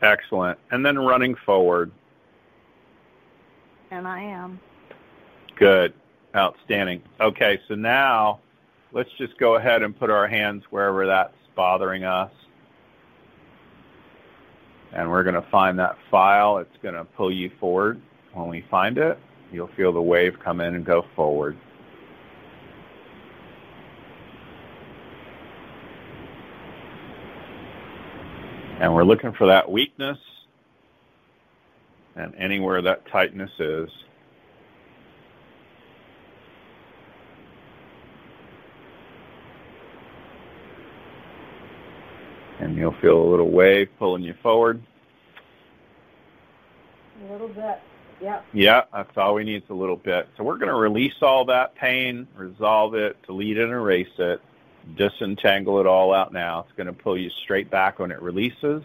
Excellent. 0.00 0.58
And 0.70 0.86
then 0.86 0.98
running 0.98 1.34
forward. 1.44 1.90
And 3.90 4.06
I 4.06 4.22
am. 4.22 4.60
Good. 5.56 5.92
Outstanding. 6.36 7.02
Okay, 7.20 7.60
so 7.68 7.74
now 7.74 8.40
let's 8.94 9.10
just 9.18 9.36
go 9.38 9.56
ahead 9.56 9.82
and 9.82 9.98
put 9.98 10.08
our 10.08 10.28
hands 10.28 10.62
wherever 10.70 11.06
that's 11.06 11.34
bothering 11.56 12.04
us. 12.04 12.30
And 14.92 15.10
we're 15.10 15.24
going 15.24 15.34
to 15.34 15.50
find 15.50 15.78
that 15.80 15.98
file. 16.10 16.58
It's 16.58 16.76
going 16.80 16.94
to 16.94 17.04
pull 17.04 17.32
you 17.32 17.50
forward. 17.58 18.00
When 18.32 18.48
we 18.48 18.64
find 18.70 18.96
it, 18.96 19.18
you'll 19.52 19.70
feel 19.76 19.92
the 19.92 20.00
wave 20.00 20.38
come 20.42 20.60
in 20.60 20.76
and 20.76 20.84
go 20.84 21.04
forward. 21.16 21.58
And 28.78 28.94
we're 28.94 29.04
looking 29.04 29.32
for 29.32 29.46
that 29.48 29.70
weakness 29.70 30.18
and 32.16 32.34
anywhere 32.36 32.82
that 32.82 33.06
tightness 33.08 33.50
is. 33.58 33.88
And 42.60 42.76
you'll 42.94 43.00
feel 43.00 43.22
a 43.22 43.28
little 43.30 43.50
wave 43.50 43.88
pulling 43.98 44.22
you 44.22 44.34
forward. 44.42 44.82
A 47.26 47.32
little 47.32 47.48
bit. 47.48 47.80
Yeah. 48.20 48.40
Yeah, 48.52 48.82
that's 48.92 49.16
all 49.16 49.34
we 49.34 49.44
need 49.44 49.62
is 49.62 49.70
a 49.70 49.74
little 49.74 49.96
bit. 49.96 50.28
So 50.36 50.44
we're 50.44 50.56
going 50.56 50.68
to 50.68 50.74
release 50.74 51.14
all 51.22 51.44
that 51.46 51.74
pain, 51.74 52.26
resolve 52.36 52.94
it, 52.94 53.16
delete 53.26 53.58
and 53.58 53.70
erase 53.70 54.06
it, 54.18 54.40
disentangle 54.96 55.80
it 55.80 55.86
all 55.86 56.14
out 56.14 56.32
now. 56.32 56.60
It's 56.60 56.76
going 56.76 56.86
to 56.86 56.92
pull 56.92 57.18
you 57.18 57.30
straight 57.42 57.70
back 57.70 57.98
when 57.98 58.10
it 58.10 58.20
releases. 58.22 58.82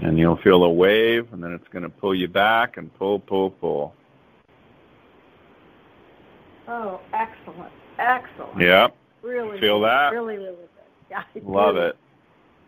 And 0.00 0.16
you'll 0.16 0.36
feel 0.36 0.62
a 0.62 0.70
wave, 0.70 1.32
and 1.32 1.42
then 1.42 1.52
it's 1.52 1.66
going 1.68 1.82
to 1.82 1.88
pull 1.88 2.14
you 2.14 2.28
back 2.28 2.76
and 2.76 2.92
pull, 2.94 3.18
pull, 3.18 3.50
pull. 3.50 3.94
Oh, 6.68 7.00
excellent. 7.12 7.72
Excellent. 7.98 8.60
Yeah, 8.60 8.88
Really. 9.22 9.58
Feel 9.60 9.80
that? 9.80 10.10
Really, 10.12 10.36
really 10.36 10.54
good. 10.56 10.68
Yeah, 11.10 11.22
I 11.34 11.40
love 11.42 11.74
do. 11.74 11.80
it. 11.82 11.96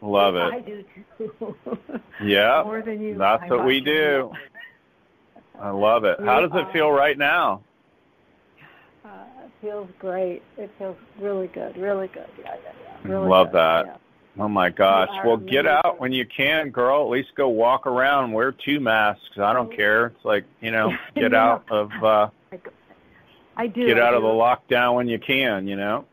Love 0.03 0.35
it. 0.35 0.39
I 0.39 0.57
it. 0.57 0.67
do 0.67 0.85
too. 1.19 1.57
Yeah, 2.23 2.63
More 2.67 2.83
than 2.83 3.01
you. 3.03 3.17
that's 3.19 3.43
I 3.45 3.49
what 3.55 3.67
we 3.67 3.81
do. 3.81 4.33
I 5.61 5.71
love 5.71 6.05
it. 6.05 6.19
How 6.25 6.41
does 6.41 6.51
it 6.55 6.73
feel 6.73 6.91
right 6.91 7.19
now? 7.19 7.63
Uh, 9.05 9.09
it 9.45 9.51
feels 9.61 9.89
great. 9.99 10.43
It 10.57 10.71
feels 10.79 10.97
really 11.21 11.49
good. 11.49 11.77
Really 11.77 12.09
good. 12.09 12.27
Yeah, 12.39 12.55
yeah, 12.65 12.73
yeah. 13.05 13.11
Really 13.13 13.29
Love 13.29 13.49
good. 13.49 13.57
that. 13.59 13.87
Yeah. 13.87 13.97
Oh 14.39 14.49
my 14.49 14.71
gosh. 14.71 15.11
Well, 15.25 15.37
get 15.37 15.67
out 15.67 16.01
when 16.01 16.13
you 16.13 16.25
can, 16.25 16.71
girl. 16.71 17.03
At 17.05 17.11
least 17.11 17.35
go 17.35 17.49
walk 17.49 17.87
around, 17.87 18.33
wear 18.33 18.53
two 18.53 18.81
masks. 18.81 19.39
I 19.39 19.53
don't 19.53 19.75
care. 19.75 20.07
It's 20.07 20.25
like, 20.25 20.45
you 20.61 20.71
know, 20.71 20.93
get 21.15 21.35
out 21.35 21.65
of 21.71 21.91
uh 22.03 22.29
I 23.61 23.67
do. 23.67 23.87
get 23.87 23.99
out 23.99 24.15
of 24.15 24.23
the 24.23 24.29
lockdown 24.29 24.95
when 24.95 25.07
you 25.07 25.19
can, 25.19 25.69
you 25.69 25.77
know. 25.77 26.07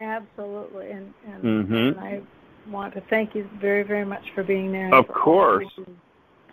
Absolutely. 0.00 0.90
And 0.90 1.14
and, 1.24 1.68
Mhm. 1.68 1.88
and 1.88 2.00
I 2.00 2.20
want 2.68 2.94
to 2.94 3.00
thank 3.02 3.34
you 3.36 3.48
very, 3.60 3.84
very 3.84 4.04
much 4.04 4.24
for 4.34 4.42
being 4.42 4.72
there. 4.72 4.92
Of 4.92 5.06
course. 5.06 5.68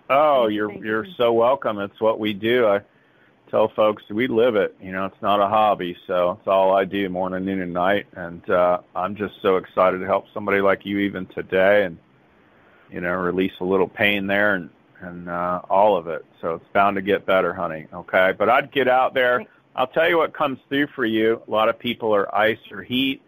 Oh, 0.10 0.46
you, 0.46 0.56
you're 0.56 0.72
you're 0.86 1.06
you. 1.06 1.14
so 1.14 1.34
welcome. 1.34 1.80
It's 1.80 2.00
what 2.00 2.20
we 2.20 2.34
do. 2.34 2.68
I 2.68 2.82
tell 3.50 3.70
folks 3.70 4.04
we 4.10 4.28
live 4.28 4.56
it. 4.56 4.76
You 4.80 4.92
know, 4.92 5.06
it's 5.06 5.22
not 5.24 5.40
a 5.42 5.48
hobby, 5.48 5.98
so 6.06 6.38
it's 6.40 6.48
all 6.48 6.76
I 6.76 6.86
do 6.86 7.10
morning, 7.10 7.44
noon, 7.46 7.62
and 7.62 7.74
night. 7.74 8.06
And 8.16 8.48
uh, 8.50 8.82
I'm 8.96 9.16
just 9.16 9.42
so 9.42 9.56
excited 9.58 9.98
to 10.00 10.06
help 10.06 10.26
somebody 10.36 10.62
like 10.62 10.86
you 10.86 11.00
even 11.00 11.26
today, 11.28 11.86
and 11.86 11.98
you 12.92 13.02
know, 13.02 13.14
release 13.14 13.54
a 13.60 13.66
little 13.66 13.88
pain 13.88 14.28
there 14.28 14.54
and 14.54 14.70
and 15.02 15.30
uh, 15.30 15.62
all 15.68 15.98
of 15.98 16.08
it. 16.08 16.26
So 16.42 16.56
it's 16.56 16.66
bound 16.74 16.96
to 16.96 17.02
get 17.02 17.26
better, 17.26 17.54
honey. 17.54 17.88
Okay, 17.92 18.34
but 18.38 18.50
I'd 18.50 18.72
get 18.72 18.88
out 18.88 19.14
there. 19.16 19.46
I'll 19.78 19.88
tell 19.88 20.10
you 20.10 20.18
what 20.18 20.34
comes 20.34 20.58
through 20.70 20.88
for 20.96 21.06
you. 21.06 21.40
A 21.48 21.52
lot 21.52 21.70
of 21.70 21.78
people 21.78 22.14
are 22.16 22.34
ice 22.36 22.58
or 22.72 22.82
heat. 22.82 23.22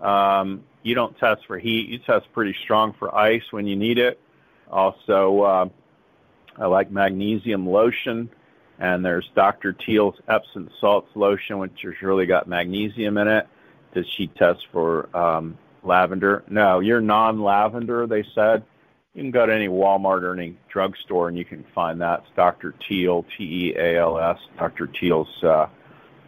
Um, 0.00 0.62
you 0.84 0.94
don't 0.94 1.18
test 1.18 1.44
for 1.48 1.58
heat. 1.58 1.88
You 1.88 1.98
test 1.98 2.32
pretty 2.32 2.54
strong 2.62 2.94
for 3.00 3.12
ice 3.12 3.42
when 3.50 3.66
you 3.66 3.74
need 3.74 3.98
it. 3.98 4.20
Also, 4.70 5.40
uh, 5.40 5.68
I 6.56 6.66
like 6.66 6.92
magnesium 6.92 7.66
lotion, 7.66 8.30
and 8.78 9.04
there's 9.04 9.28
Dr. 9.34 9.72
Teal's 9.72 10.14
Epsom 10.28 10.70
salts 10.80 11.10
lotion, 11.16 11.58
which 11.58 11.82
has 11.82 12.00
really 12.00 12.26
got 12.26 12.46
magnesium 12.46 13.18
in 13.18 13.26
it. 13.26 13.48
Does 13.92 14.06
she 14.16 14.28
test 14.28 14.68
for 14.70 15.14
um, 15.16 15.58
lavender? 15.82 16.44
No, 16.48 16.78
you're 16.78 17.00
non-lavender. 17.00 18.06
They 18.06 18.24
said 18.36 18.62
you 19.14 19.22
can 19.22 19.32
go 19.32 19.46
to 19.46 19.52
any 19.52 19.66
Walmart 19.66 20.22
or 20.22 20.32
any 20.32 20.56
drugstore, 20.68 21.28
and 21.28 21.36
you 21.36 21.44
can 21.44 21.64
find 21.74 22.00
that. 22.02 22.20
It's 22.20 22.36
Dr. 22.36 22.72
Teal, 22.88 23.24
T-E-A-L-S, 23.36 24.38
Dr. 24.56 24.86
Teal's 24.86 25.42
uh, 25.42 25.66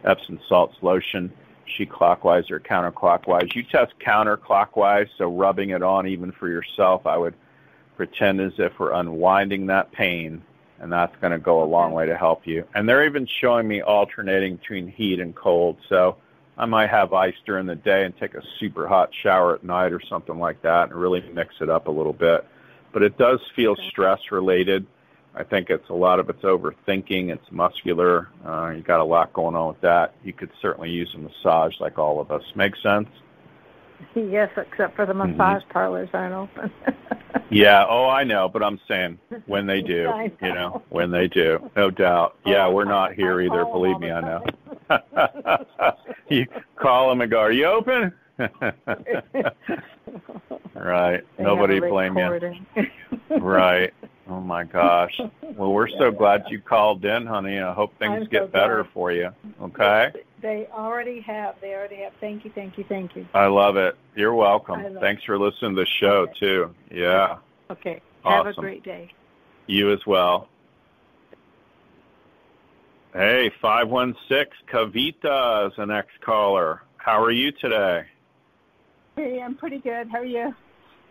Epsom 0.03 0.39
salts 0.47 0.75
lotion. 0.81 1.31
She 1.65 1.85
clockwise 1.85 2.51
or 2.51 2.59
counterclockwise. 2.59 3.55
You 3.55 3.63
test 3.63 3.93
counterclockwise, 4.05 5.09
so 5.17 5.31
rubbing 5.31 5.69
it 5.69 5.83
on 5.83 6.07
even 6.07 6.31
for 6.31 6.49
yourself. 6.49 7.05
I 7.05 7.17
would 7.17 7.35
pretend 7.95 8.41
as 8.41 8.53
if 8.57 8.77
we're 8.79 8.93
unwinding 8.93 9.67
that 9.67 9.91
pain, 9.91 10.41
and 10.79 10.91
that's 10.91 11.15
going 11.21 11.31
to 11.31 11.39
go 11.39 11.63
a 11.63 11.65
long 11.65 11.91
way 11.93 12.05
to 12.07 12.17
help 12.17 12.45
you. 12.45 12.65
And 12.75 12.89
they're 12.89 13.05
even 13.05 13.27
showing 13.39 13.67
me 13.67 13.81
alternating 13.81 14.57
between 14.57 14.87
heat 14.87 15.19
and 15.19 15.35
cold. 15.35 15.77
So 15.87 16.17
I 16.57 16.65
might 16.65 16.89
have 16.89 17.13
ice 17.13 17.35
during 17.45 17.65
the 17.65 17.75
day 17.75 18.03
and 18.03 18.17
take 18.17 18.33
a 18.33 18.43
super 18.59 18.87
hot 18.87 19.11
shower 19.13 19.55
at 19.55 19.63
night 19.63 19.93
or 19.93 20.01
something 20.01 20.39
like 20.39 20.61
that 20.63 20.89
and 20.89 20.99
really 20.99 21.21
mix 21.33 21.55
it 21.61 21.69
up 21.69 21.87
a 21.87 21.91
little 21.91 22.13
bit. 22.13 22.45
But 22.91 23.03
it 23.03 23.17
does 23.17 23.39
feel 23.55 23.75
stress 23.89 24.19
related. 24.31 24.85
I 25.33 25.43
think 25.43 25.69
it's 25.69 25.89
a 25.89 25.93
lot 25.93 26.19
of 26.19 26.29
it's 26.29 26.41
overthinking. 26.43 27.29
It's 27.33 27.45
muscular. 27.51 28.27
Uh, 28.45 28.73
you 28.75 28.81
got 28.81 28.99
a 28.99 29.03
lot 29.03 29.31
going 29.33 29.55
on 29.55 29.69
with 29.69 29.81
that. 29.81 30.13
You 30.23 30.33
could 30.33 30.49
certainly 30.61 30.89
use 30.89 31.13
a 31.15 31.17
massage 31.17 31.79
like 31.79 31.97
all 31.97 32.19
of 32.19 32.31
us. 32.31 32.43
Make 32.55 32.75
sense? 32.77 33.07
Yes, 34.15 34.49
except 34.57 34.95
for 34.95 35.05
the 35.05 35.13
Mm-hmm. 35.13 35.37
massage 35.37 35.61
parlors 35.69 36.09
aren't 36.13 36.33
open. 36.33 36.71
Yeah, 37.51 37.85
oh, 37.87 38.07
I 38.09 38.23
know, 38.23 38.47
but 38.49 38.63
I'm 38.63 38.79
saying 38.87 39.19
when 39.45 39.67
they 39.67 39.81
do, 39.95 40.07
I 40.07 40.23
you 40.41 40.53
know, 40.53 40.53
know. 40.53 40.83
when 40.89 41.11
they 41.11 41.27
do, 41.27 41.69
no 41.75 41.89
doubt. 41.91 42.37
Yeah, 42.45 42.67
we're 42.69 42.85
not 42.85 43.13
here 43.13 43.41
either. 43.41 43.63
Believe 43.65 43.99
me, 43.99 44.09
I 44.09 44.21
know. 44.21 44.43
you 46.29 46.45
call 46.77 47.09
them 47.09 47.19
and 47.21 47.29
go, 47.29 47.39
"Are 47.39 47.51
you 47.51 47.65
open?" 47.65 48.13
right. 50.75 51.21
They 51.37 51.43
Nobody 51.43 51.79
blame 51.79 52.17
you. 52.17 52.55
Right. 53.39 53.93
Oh 54.31 54.39
my 54.39 54.63
gosh. 54.63 55.19
Well, 55.57 55.73
we're 55.73 55.89
so 55.89 56.09
glad 56.09 56.45
you 56.47 56.61
called 56.61 57.03
in, 57.03 57.25
honey. 57.25 57.59
I 57.59 57.73
hope 57.73 57.91
things 57.99 58.13
I'm 58.13 58.23
so 58.23 58.29
get 58.29 58.51
better 58.53 58.83
glad. 58.83 58.93
for 58.93 59.11
you. 59.11 59.29
Okay. 59.61 60.11
They 60.41 60.67
already 60.71 61.19
have. 61.19 61.55
They 61.59 61.73
already 61.73 61.97
have. 61.97 62.13
Thank 62.21 62.45
you, 62.45 62.51
thank 62.55 62.77
you, 62.77 62.85
thank 62.87 63.13
you. 63.13 63.27
I 63.33 63.47
love 63.47 63.75
it. 63.75 63.97
You're 64.15 64.33
welcome. 64.33 64.97
Thanks 65.01 65.21
for 65.25 65.37
listening 65.37 65.75
to 65.75 65.81
the 65.81 65.87
show 65.99 66.27
too. 66.39 66.73
Yeah. 66.89 67.39
Okay. 67.69 68.01
Have 68.23 68.47
a 68.47 68.53
great 68.53 68.83
day. 68.83 69.11
You 69.67 69.91
as 69.91 69.99
well. 70.07 70.47
Hey, 73.13 73.51
516 73.61 74.47
Kavita 74.71 75.67
is 75.67 75.73
the 75.75 75.85
next 75.85 76.21
caller. 76.21 76.83
How 76.95 77.21
are 77.21 77.31
you 77.31 77.51
today? 77.51 78.05
Hey, 79.17 79.41
I'm 79.41 79.55
pretty 79.55 79.79
good. 79.79 80.07
How 80.09 80.19
are 80.19 80.25
you? 80.25 80.55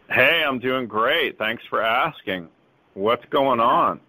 Hey, 0.08 0.42
I'm 0.46 0.58
doing 0.58 0.86
great. 0.86 1.36
Thanks 1.36 1.62
for 1.68 1.82
asking. 1.82 2.48
What's 2.94 3.24
going 3.26 3.60
on? 3.60 4.00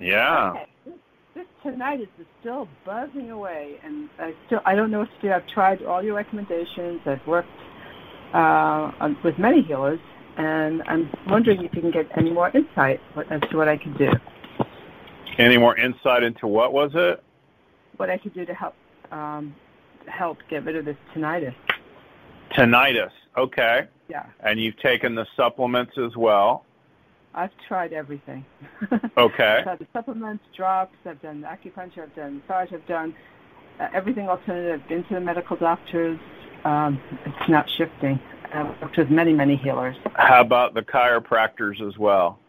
Yeah. 0.00 0.50
Okay. 0.50 0.66
This, 0.84 0.94
this 1.34 1.46
tinnitus 1.64 2.08
is 2.18 2.26
still 2.40 2.68
buzzing 2.84 3.30
away, 3.30 3.78
and 3.84 4.08
I 4.18 4.34
still 4.46 4.60
I 4.64 4.74
don't 4.74 4.90
know 4.90 5.00
what 5.00 5.08
to 5.20 5.28
do. 5.28 5.32
I've 5.32 5.46
tried 5.46 5.82
all 5.82 6.02
your 6.02 6.14
recommendations. 6.14 7.00
I've 7.06 7.24
worked 7.26 7.48
uh, 8.32 8.92
on, 9.00 9.16
with 9.22 9.38
many 9.38 9.62
healers, 9.62 10.00
and 10.36 10.82
I'm 10.86 11.10
wondering 11.28 11.64
if 11.64 11.74
you 11.74 11.80
can 11.80 11.90
get 11.90 12.06
any 12.16 12.30
more 12.30 12.50
insight 12.50 13.00
as 13.30 13.40
to 13.50 13.56
what 13.56 13.68
I 13.68 13.76
could 13.76 13.96
do. 13.96 14.10
Any 15.38 15.56
more 15.56 15.76
insight 15.76 16.22
into 16.22 16.46
what 16.46 16.72
was 16.72 16.92
it? 16.94 17.22
What 17.96 18.10
I 18.10 18.18
could 18.18 18.34
do 18.34 18.44
to 18.44 18.54
help 18.54 18.74
um, 19.12 19.54
help 20.06 20.38
get 20.50 20.64
rid 20.64 20.76
of 20.76 20.84
this 20.84 20.96
tinnitus. 21.14 21.54
Tinnitus. 22.50 23.10
Okay. 23.36 23.86
Yeah, 24.08 24.26
And 24.40 24.60
you've 24.60 24.76
taken 24.78 25.14
the 25.14 25.26
supplements 25.36 25.96
as 25.96 26.14
well. 26.16 26.66
I've 27.34 27.50
tried 27.68 27.92
everything. 27.92 28.44
Okay. 29.16 29.58
I've 29.58 29.62
tried 29.62 29.78
the 29.78 29.86
supplements, 29.92 30.42
drops. 30.56 30.96
I've 31.06 31.22
done 31.22 31.46
acupuncture. 31.48 32.02
I've 32.02 32.14
done 32.16 32.42
massage. 32.48 32.72
I've 32.72 32.86
done 32.88 33.14
uh, 33.78 33.86
everything 33.94 34.28
alternative. 34.28 34.86
Been 34.88 35.04
to 35.04 35.14
the 35.14 35.20
medical 35.20 35.56
doctors. 35.56 36.18
Um, 36.64 37.00
it's 37.24 37.48
not 37.48 37.70
shifting. 37.70 38.18
I've 38.52 38.80
worked 38.82 38.96
with 38.96 39.10
many, 39.10 39.32
many 39.32 39.54
healers. 39.54 39.94
How 40.14 40.40
about 40.40 40.74
the 40.74 40.82
chiropractors 40.82 41.80
as 41.86 41.96
well? 41.96 42.40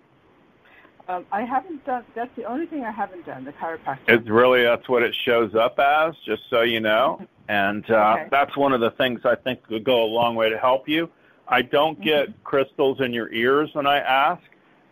Um, 1.07 1.25
I 1.31 1.41
haven't 1.43 1.85
done. 1.85 2.03
That's 2.15 2.35
the 2.35 2.45
only 2.45 2.65
thing 2.65 2.83
I 2.83 2.91
haven't 2.91 3.27
done. 3.27 3.45
The 3.45 3.53
chiropractor. 3.53 3.99
It's 4.07 4.27
really 4.27 4.63
that's 4.63 4.89
what 4.89 5.03
it 5.03 5.13
shows 5.13 5.53
up 5.53 5.77
as, 5.77 6.15
just 6.25 6.43
so 6.49 6.61
you 6.61 6.79
know. 6.79 7.21
And 7.47 7.87
uh, 7.91 8.17
Okay. 8.17 8.27
that's 8.31 8.57
one 8.57 8.73
of 8.73 8.81
the 8.81 8.89
things 8.89 9.21
I 9.23 9.35
think 9.35 9.69
would 9.69 9.83
go 9.83 10.03
a 10.03 10.09
long 10.09 10.33
way 10.33 10.49
to 10.49 10.57
help 10.57 10.89
you. 10.89 11.11
I 11.47 11.61
don't 11.61 12.01
get 12.01 12.43
crystals 12.43 13.01
in 13.01 13.13
your 13.13 13.31
ears 13.31 13.69
when 13.73 13.85
I 13.85 13.99
ask. 13.99 14.41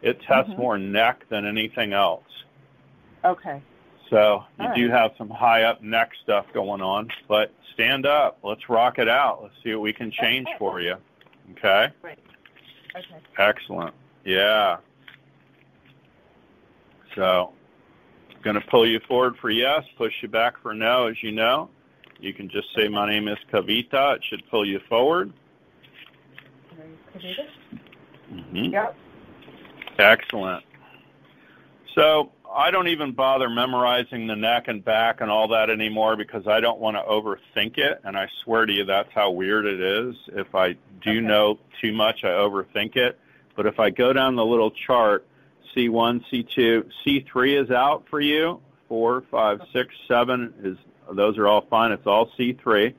It 0.03 0.21
tests 0.21 0.51
Mhm. 0.51 0.57
more 0.57 0.77
neck 0.77 1.25
than 1.29 1.45
anything 1.45 1.93
else. 1.93 2.43
Okay. 3.23 3.61
So 4.09 4.45
you 4.59 4.67
do 4.75 4.91
right. 4.91 4.99
have 4.99 5.15
some 5.17 5.29
high 5.29 5.63
up 5.63 5.81
neck 5.81 6.13
stuff 6.21 6.45
going 6.53 6.81
on, 6.81 7.09
but 7.27 7.51
stand 7.73 8.05
up. 8.05 8.37
Let's 8.43 8.69
rock 8.69 8.99
it 8.99 9.07
out. 9.07 9.41
Let's 9.41 9.55
see 9.63 9.73
what 9.73 9.81
we 9.81 9.93
can 9.93 10.11
change 10.11 10.47
for 10.59 10.81
you. 10.81 10.97
Okay? 11.53 11.89
Great. 12.01 12.19
Okay. 12.95 13.15
Excellent. 13.37 13.95
Yeah. 14.25 14.77
So, 17.15 17.53
going 18.43 18.55
to 18.55 18.67
pull 18.67 18.85
you 18.85 18.99
forward 19.07 19.37
for 19.37 19.49
yes, 19.49 19.85
push 19.97 20.13
you 20.21 20.27
back 20.27 20.57
for 20.57 20.73
no, 20.73 21.07
as 21.07 21.23
you 21.23 21.31
know. 21.31 21.69
You 22.19 22.33
can 22.33 22.49
just 22.49 22.73
say, 22.75 22.87
my 22.89 23.09
name 23.09 23.27
is 23.27 23.37
Kavita. 23.51 24.17
It 24.17 24.23
should 24.23 24.43
pull 24.49 24.65
you 24.65 24.79
forward. 24.89 25.31
hmm 28.29 28.65
Yep. 28.65 28.95
Excellent. 29.99 30.63
So 31.95 32.31
I 32.51 32.71
don't 32.71 32.87
even 32.87 33.11
bother 33.11 33.49
memorizing 33.49 34.27
the 34.27 34.35
neck 34.35 34.67
and 34.67 34.83
back 34.83 35.21
and 35.21 35.29
all 35.29 35.47
that 35.49 35.69
anymore 35.69 36.15
because 36.15 36.47
I 36.47 36.59
don't 36.59 36.79
want 36.79 36.97
to 36.97 37.03
overthink 37.03 37.77
it. 37.77 38.01
And 38.03 38.17
I 38.17 38.27
swear 38.43 38.65
to 38.65 38.73
you, 38.73 38.85
that's 38.85 39.11
how 39.13 39.31
weird 39.31 39.65
it 39.65 39.79
is. 39.79 40.15
If 40.27 40.53
I 40.55 40.73
do 41.01 41.11
Okay. 41.11 41.19
know 41.19 41.59
too 41.81 41.93
much, 41.93 42.23
I 42.23 42.29
overthink 42.29 42.95
it. 42.95 43.19
But 43.55 43.65
if 43.65 43.79
I 43.79 43.89
go 43.89 44.13
down 44.13 44.35
the 44.35 44.45
little 44.45 44.71
chart, 44.71 45.25
C1, 45.75 46.23
C2, 46.31 46.89
C3 47.05 47.63
is 47.63 47.71
out 47.71 48.05
for 48.09 48.19
you. 48.19 48.59
Four, 48.87 49.23
five, 49.31 49.61
six, 49.71 49.93
seven 50.07 50.53
is 50.63 50.77
those 51.11 51.37
are 51.37 51.47
all 51.47 51.61
fine. 51.61 51.91
It's 51.91 52.05
all 52.07 52.29
C3. 52.37 52.93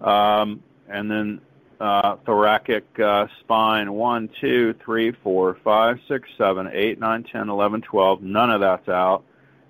Um, 0.00 0.62
and 0.88 1.10
then 1.10 1.40
uh, 1.80 2.16
thoracic 2.24 2.84
uh, 2.98 3.26
spine, 3.40 3.92
one, 3.92 4.28
two, 4.40 4.74
three, 4.84 5.12
four, 5.12 5.58
five, 5.62 5.98
six, 6.08 6.28
seven, 6.38 6.68
eight, 6.72 6.98
nine, 6.98 7.24
ten, 7.24 7.48
eleven, 7.48 7.82
twelve. 7.82 8.22
None 8.22 8.50
of 8.50 8.60
that's 8.60 8.88
out. 8.88 9.24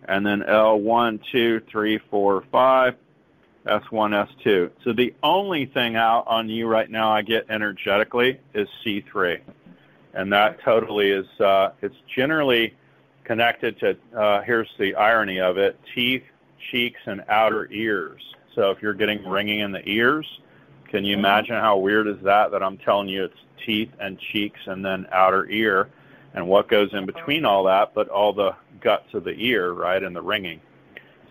And 0.08 0.24
then 0.24 0.42
L, 0.44 0.78
one, 0.78 1.20
two, 1.32 1.60
three, 1.70 1.98
four, 2.10 2.44
five. 2.52 2.96
S1, 3.66 4.28
S2. 4.44 4.70
So 4.84 4.92
the 4.92 5.12
only 5.22 5.66
thing 5.66 5.96
out 5.96 6.26
on 6.26 6.48
you 6.48 6.66
right 6.66 6.88
now 6.88 7.10
I 7.10 7.22
get 7.22 7.46
energetically 7.50 8.38
is 8.54 8.68
C3. 8.84 9.40
And 10.14 10.32
that 10.32 10.62
totally 10.62 11.10
is, 11.10 11.26
uh, 11.40 11.70
it's 11.82 11.96
generally 12.14 12.74
connected 13.24 13.78
to, 13.80 13.96
uh, 14.16 14.42
here's 14.42 14.70
the 14.78 14.94
irony 14.94 15.40
of 15.40 15.58
it, 15.58 15.78
teeth, 15.94 16.22
cheeks, 16.70 17.00
and 17.06 17.24
outer 17.28 17.68
ears. 17.70 18.22
So 18.54 18.70
if 18.70 18.80
you're 18.80 18.94
getting 18.94 19.28
ringing 19.28 19.60
in 19.60 19.72
the 19.72 19.86
ears, 19.86 20.26
can 20.96 21.04
you 21.04 21.14
imagine 21.14 21.56
how 21.56 21.76
weird 21.76 22.08
is 22.08 22.16
that? 22.22 22.50
That 22.52 22.62
I'm 22.62 22.78
telling 22.78 23.06
you 23.06 23.24
it's 23.24 23.38
teeth 23.66 23.90
and 24.00 24.18
cheeks 24.18 24.58
and 24.64 24.82
then 24.82 25.06
outer 25.12 25.46
ear, 25.50 25.90
and 26.32 26.48
what 26.48 26.68
goes 26.68 26.88
in 26.94 27.04
between 27.04 27.44
all 27.44 27.64
that, 27.64 27.92
but 27.94 28.08
all 28.08 28.32
the 28.32 28.52
guts 28.80 29.12
of 29.12 29.22
the 29.22 29.34
ear, 29.36 29.72
right, 29.72 30.02
and 30.02 30.16
the 30.16 30.22
ringing. 30.22 30.58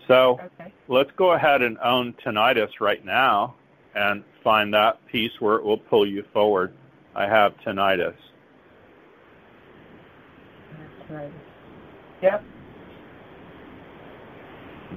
So 0.06 0.38
Okay. 0.60 0.72
let's 0.86 1.10
go 1.16 1.32
ahead 1.32 1.62
and 1.62 1.78
own 1.78 2.12
tinnitus 2.24 2.78
right 2.80 3.04
now 3.04 3.56
and 3.96 4.22
find 4.44 4.72
that 4.72 5.04
piece 5.06 5.32
where 5.40 5.56
it 5.56 5.64
will 5.64 5.78
pull 5.78 6.06
you 6.06 6.22
forward. 6.32 6.72
I 7.16 7.26
have 7.26 7.56
tinnitus. 7.64 8.14
That's 10.78 11.10
right. 11.10 11.32
Yep. 12.22 12.44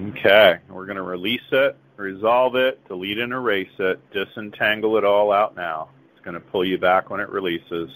Okay, 0.10 0.60
we're 0.69 0.86
going 0.86 0.97
to 0.97 1.01
release 1.01 1.41
it, 1.51 1.75
resolve 1.99 2.55
it, 2.55 2.85
delete 2.88 3.19
and 3.19 3.33
erase 3.33 3.69
it, 3.77 3.99
disentangle 4.12 4.97
it 4.97 5.03
all 5.03 5.31
out 5.31 5.55
now. 5.55 5.89
It's 6.13 6.23
going 6.23 6.33
to 6.33 6.39
pull 6.39 6.65
you 6.65 6.77
back 6.77 7.09
when 7.09 7.19
it 7.19 7.29
releases. 7.29 7.89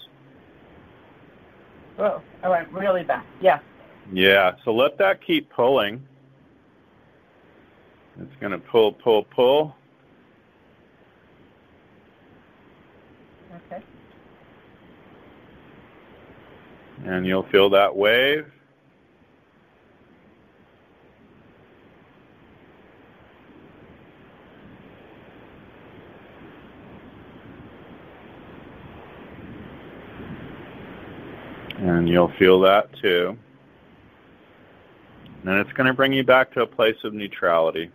Whoa. 1.96 2.20
I 2.42 2.48
went 2.48 2.70
really 2.72 3.02
back. 3.02 3.26
Yeah. 3.40 3.60
Yeah, 4.12 4.52
so 4.64 4.74
let 4.74 4.98
that 4.98 5.24
keep 5.24 5.50
pulling. 5.50 6.06
It's 8.20 8.36
going 8.40 8.52
to 8.52 8.58
pull, 8.58 8.92
pull, 8.92 9.24
pull. 9.24 9.74
Okay. 13.66 13.82
And 17.06 17.26
you'll 17.26 17.48
feel 17.50 17.70
that 17.70 17.96
wave. 17.96 18.46
And 31.94 32.08
you'll 32.08 32.32
feel 32.38 32.58
that 32.60 32.92
too. 33.00 33.38
And 35.44 35.58
it's 35.60 35.72
going 35.72 35.86
to 35.86 35.92
bring 35.94 36.12
you 36.12 36.24
back 36.24 36.52
to 36.54 36.62
a 36.62 36.66
place 36.66 36.96
of 37.04 37.14
neutrality. 37.14 37.88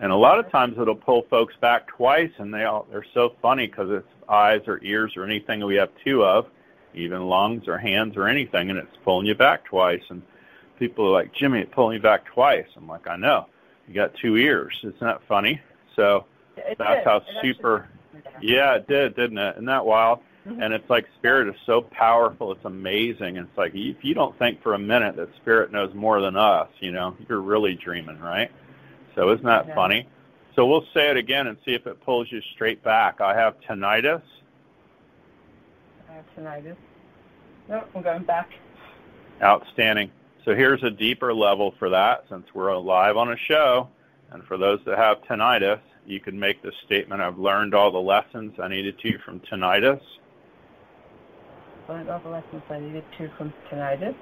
And 0.00 0.12
a 0.12 0.16
lot 0.16 0.38
of 0.38 0.50
times 0.50 0.76
it'll 0.78 0.94
pull 0.94 1.22
folks 1.30 1.54
back 1.58 1.86
twice, 1.86 2.32
and 2.36 2.52
they 2.52 2.64
all, 2.64 2.86
they're 2.90 3.06
so 3.14 3.34
funny 3.40 3.66
because 3.66 3.90
it's 3.90 4.06
eyes 4.28 4.60
or 4.66 4.78
ears 4.82 5.16
or 5.16 5.24
anything 5.24 5.64
we 5.64 5.76
have 5.76 5.88
two 6.04 6.22
of, 6.22 6.48
even 6.92 7.22
lungs 7.22 7.66
or 7.66 7.78
hands 7.78 8.14
or 8.16 8.28
anything, 8.28 8.68
and 8.68 8.78
it's 8.78 8.96
pulling 9.02 9.26
you 9.26 9.34
back 9.34 9.64
twice. 9.64 10.02
And 10.10 10.20
people 10.78 11.06
are 11.06 11.12
like, 11.12 11.32
Jimmy, 11.32 11.60
it 11.60 11.70
pulled 11.70 11.92
me 11.92 11.98
back 11.98 12.26
twice. 12.26 12.66
I'm 12.76 12.86
like, 12.86 13.06
I 13.08 13.16
know. 13.16 13.46
You 13.88 13.94
got 13.94 14.14
two 14.16 14.36
ears. 14.36 14.74
Isn't 14.80 15.00
that 15.00 15.22
funny? 15.26 15.62
So 15.94 16.26
It 16.58 16.76
that's 16.76 16.98
did. 16.98 17.04
how 17.04 17.16
It 17.16 17.22
actually 17.36 17.54
super. 17.54 17.88
Yeah, 18.42 18.74
it 18.74 18.86
did, 18.86 19.16
didn't 19.16 19.38
it? 19.38 19.52
Isn't 19.52 19.64
that 19.64 19.86
wild? 19.86 20.18
Mhm. 20.46 20.62
And 20.62 20.72
it's 20.72 20.88
like 20.88 21.06
spirit 21.18 21.48
is 21.48 21.60
so 21.64 21.80
powerful. 21.82 22.52
It's 22.52 22.64
amazing. 22.64 23.36
And 23.38 23.48
it's 23.48 23.58
like 23.58 23.74
if 23.74 24.04
you 24.04 24.14
don't 24.14 24.38
think 24.38 24.62
for 24.62 24.74
a 24.74 24.78
minute 24.78 25.16
that 25.16 25.34
spirit 25.36 25.72
knows 25.72 25.92
more 25.94 26.20
than 26.20 26.36
us, 26.36 26.68
you 26.80 26.92
know, 26.92 27.16
you're 27.28 27.40
really 27.40 27.74
dreaming, 27.74 28.20
right? 28.20 28.50
So 29.14 29.30
isn't 29.30 29.44
that 29.44 29.66
Yeah. 29.66 29.74
funny? 29.74 30.06
So 30.54 30.66
we'll 30.66 30.86
say 30.94 31.10
it 31.10 31.16
again 31.16 31.48
and 31.48 31.58
see 31.64 31.74
if 31.74 31.86
it 31.86 32.00
pulls 32.00 32.30
you 32.30 32.40
straight 32.40 32.82
back. 32.82 33.20
I 33.20 33.34
have 33.34 33.60
tinnitus. 33.60 34.22
I 36.08 36.14
have 36.14 36.24
tinnitus. 36.36 36.76
No, 37.68 37.84
I'm 37.94 38.02
going 38.02 38.22
back. 38.22 38.50
Outstanding. 39.42 40.10
So 40.44 40.54
here's 40.54 40.82
a 40.84 40.90
deeper 40.90 41.34
level 41.34 41.72
for 41.72 41.90
that 41.90 42.24
since 42.28 42.46
we're 42.54 42.74
live 42.76 43.16
on 43.16 43.32
a 43.32 43.36
show. 43.36 43.88
And 44.30 44.44
for 44.44 44.56
those 44.56 44.80
that 44.84 44.96
have 44.96 45.22
tinnitus, 45.22 45.80
you 46.06 46.20
can 46.20 46.38
make 46.38 46.62
the 46.62 46.72
statement, 46.84 47.20
I've 47.20 47.38
learned 47.38 47.74
all 47.74 47.90
the 47.90 48.00
lessons 48.00 48.58
I 48.60 48.68
needed 48.68 48.98
to 49.00 49.18
from 49.18 49.40
tinnitus. 49.40 50.00
Learned 51.88 52.10
all 52.10 52.20
the 52.20 52.28
lessons 52.28 52.62
I 52.68 52.80
needed 52.80 53.04
to 53.18 53.30
from 53.36 53.52
tinnitus. 53.70 54.14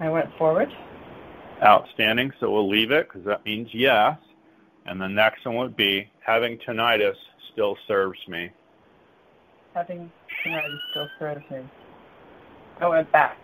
I 0.00 0.08
went 0.08 0.28
forward. 0.36 0.72
Outstanding. 1.62 2.32
So 2.40 2.50
we'll 2.50 2.68
leave 2.68 2.90
it 2.90 3.08
because 3.08 3.24
that 3.26 3.44
means 3.44 3.68
yes. 3.72 4.18
And 4.86 5.00
the 5.00 5.08
next 5.08 5.44
one 5.44 5.56
would 5.56 5.76
be 5.76 6.10
having 6.20 6.58
tinnitus 6.58 7.14
still 7.52 7.76
serves 7.86 8.18
me. 8.26 8.50
Having 9.74 10.10
tinnitus 10.44 10.78
still 10.90 11.08
serves 11.18 11.48
me. 11.50 11.58
I 12.80 12.88
went 12.88 13.12
back. 13.12 13.38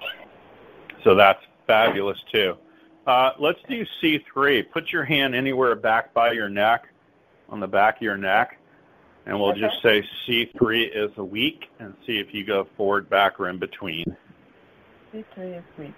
So 1.05 1.15
that's 1.15 1.43
fabulous 1.67 2.19
too. 2.33 2.57
Uh, 3.07 3.33
let's 3.39 3.61
do 3.69 3.87
C3. 4.03 4.71
Put 4.71 4.93
your 4.93 5.05
hand 5.05 5.35
anywhere 5.35 5.77
back 5.77 6.13
by 6.13 6.33
your 6.33 6.49
neck, 6.49 6.89
on 7.49 7.61
the 7.61 7.69
back 7.69 7.97
of 7.97 8.03
your 8.03 8.19
neck, 8.19 8.58
and 9.29 9.39
we'll 9.39 9.51
Okay. 9.51 9.61
just 9.61 9.83
say 9.83 10.03
C3 10.27 10.89
is 10.89 11.11
a 11.19 11.25
weak 11.25 11.71
and 11.79 11.95
see 12.07 12.19
if 12.19 12.33
you 12.33 12.45
go 12.45 12.65
forward, 12.77 13.09
back, 13.11 13.39
or 13.39 13.49
in 13.49 13.59
between. 13.59 14.17
C3 15.13 15.59
is 15.59 15.65
weak. 15.79 15.93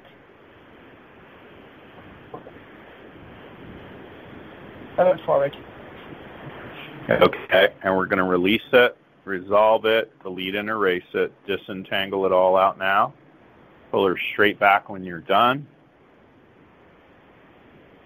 I 4.99 5.05
went 5.05 5.21
forward. 5.23 5.57
Okay, 7.09 7.73
and 7.83 7.97
we're 7.97 8.07
going 8.07 8.19
to 8.19 8.25
release 8.25 8.67
it, 8.73 8.97
resolve 9.25 9.85
it, 9.85 10.13
delete 10.23 10.57
and 10.57 10.69
erase 10.69 11.03
it, 11.15 11.33
disentangle 11.47 12.27
it 12.27 12.33
all 12.33 12.57
out 12.57 12.79
now. 12.79 13.15
Pull 13.93 14.07
her 14.07 14.19
straight 14.33 14.59
back 14.59 14.89
when 14.89 15.05
you're 15.05 15.21
done. 15.21 15.67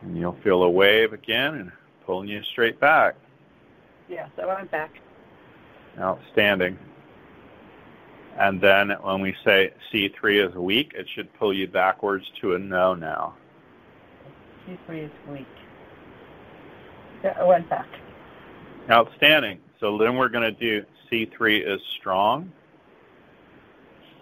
And 0.02 0.16
you'll 0.18 0.38
feel 0.44 0.62
a 0.62 0.70
wave 0.70 1.14
again 1.14 1.54
and 1.54 1.72
pulling 2.04 2.28
you 2.28 2.42
straight 2.42 2.78
back. 2.78 3.16
Yes, 4.08 4.28
I 4.40 4.46
went 4.46 4.70
back. 4.70 4.90
Outstanding. 5.98 6.78
And 8.38 8.60
then 8.60 8.90
when 9.02 9.20
we 9.20 9.36
say 9.44 9.72
C3 9.92 10.48
is 10.48 10.54
weak, 10.56 10.92
it 10.94 11.06
should 11.14 11.32
pull 11.34 11.52
you 11.54 11.68
backwards 11.68 12.30
to 12.40 12.54
a 12.54 12.58
no 12.58 12.94
now. 12.94 13.34
C3 14.66 15.04
is 15.04 15.10
weak. 15.30 15.46
Yeah, 17.22 17.36
I 17.38 17.44
went 17.44 17.68
back. 17.70 17.86
Outstanding. 18.90 19.60
So 19.78 19.96
then 19.98 20.16
we're 20.16 20.28
going 20.28 20.42
to 20.42 20.58
do 20.58 20.84
C3 21.10 21.66
is 21.66 21.80
strong. 21.98 22.50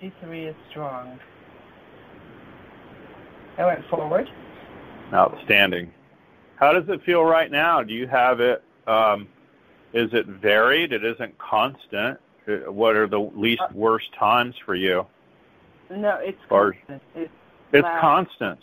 C3 0.01 0.51
is 0.51 0.57
strong. 0.71 1.19
I 3.59 3.67
went 3.67 3.87
forward. 3.89 4.29
Outstanding. 5.13 5.93
How 6.57 6.73
does 6.73 6.89
it 6.89 7.03
feel 7.05 7.25
right 7.25 7.51
now? 7.51 7.83
Do 7.83 7.95
you 7.95 8.07
have 8.07 8.41
it? 8.41 8.63
Um, 8.87 9.29
is 9.93 10.13
it 10.15 10.27
varied? 10.27 10.93
It 10.93 11.05
isn't 11.05 11.37
constant. 11.39 12.19
Uh, 12.49 12.71
What 12.73 12.97
are 12.97 13.07
the 13.07 13.21
least 13.21 13.63
Uh, 13.63 13.69
worst 13.75 14.13
times 14.15 14.57
for 14.65 14.75
you? 14.75 15.07
No, 15.91 16.17
it's 16.17 16.39
Or- 16.51 16.73
constant. 16.73 17.03
It's 17.15 17.33
It's 17.73 17.89
constant. 18.01 18.59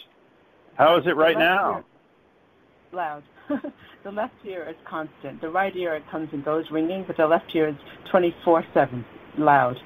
How 0.77 0.95
is 0.97 1.07
it 1.07 1.15
right 1.15 1.37
now? 1.37 1.77
ear- 1.77 1.83
Loud. 2.91 3.23
the 4.03 4.11
left 4.11 4.33
ear 4.45 4.63
is 4.69 4.75
constant. 4.85 5.41
The 5.41 5.49
right 5.49 5.75
ear 5.75 5.93
it 5.95 6.07
comes 6.09 6.31
and 6.33 6.43
goes 6.43 6.69
ringing, 6.71 7.03
but 7.03 7.17
the 7.17 7.27
left 7.27 7.53
ear 7.55 7.67
is 7.69 7.75
24/7 8.11 9.03
loud. 9.37 9.79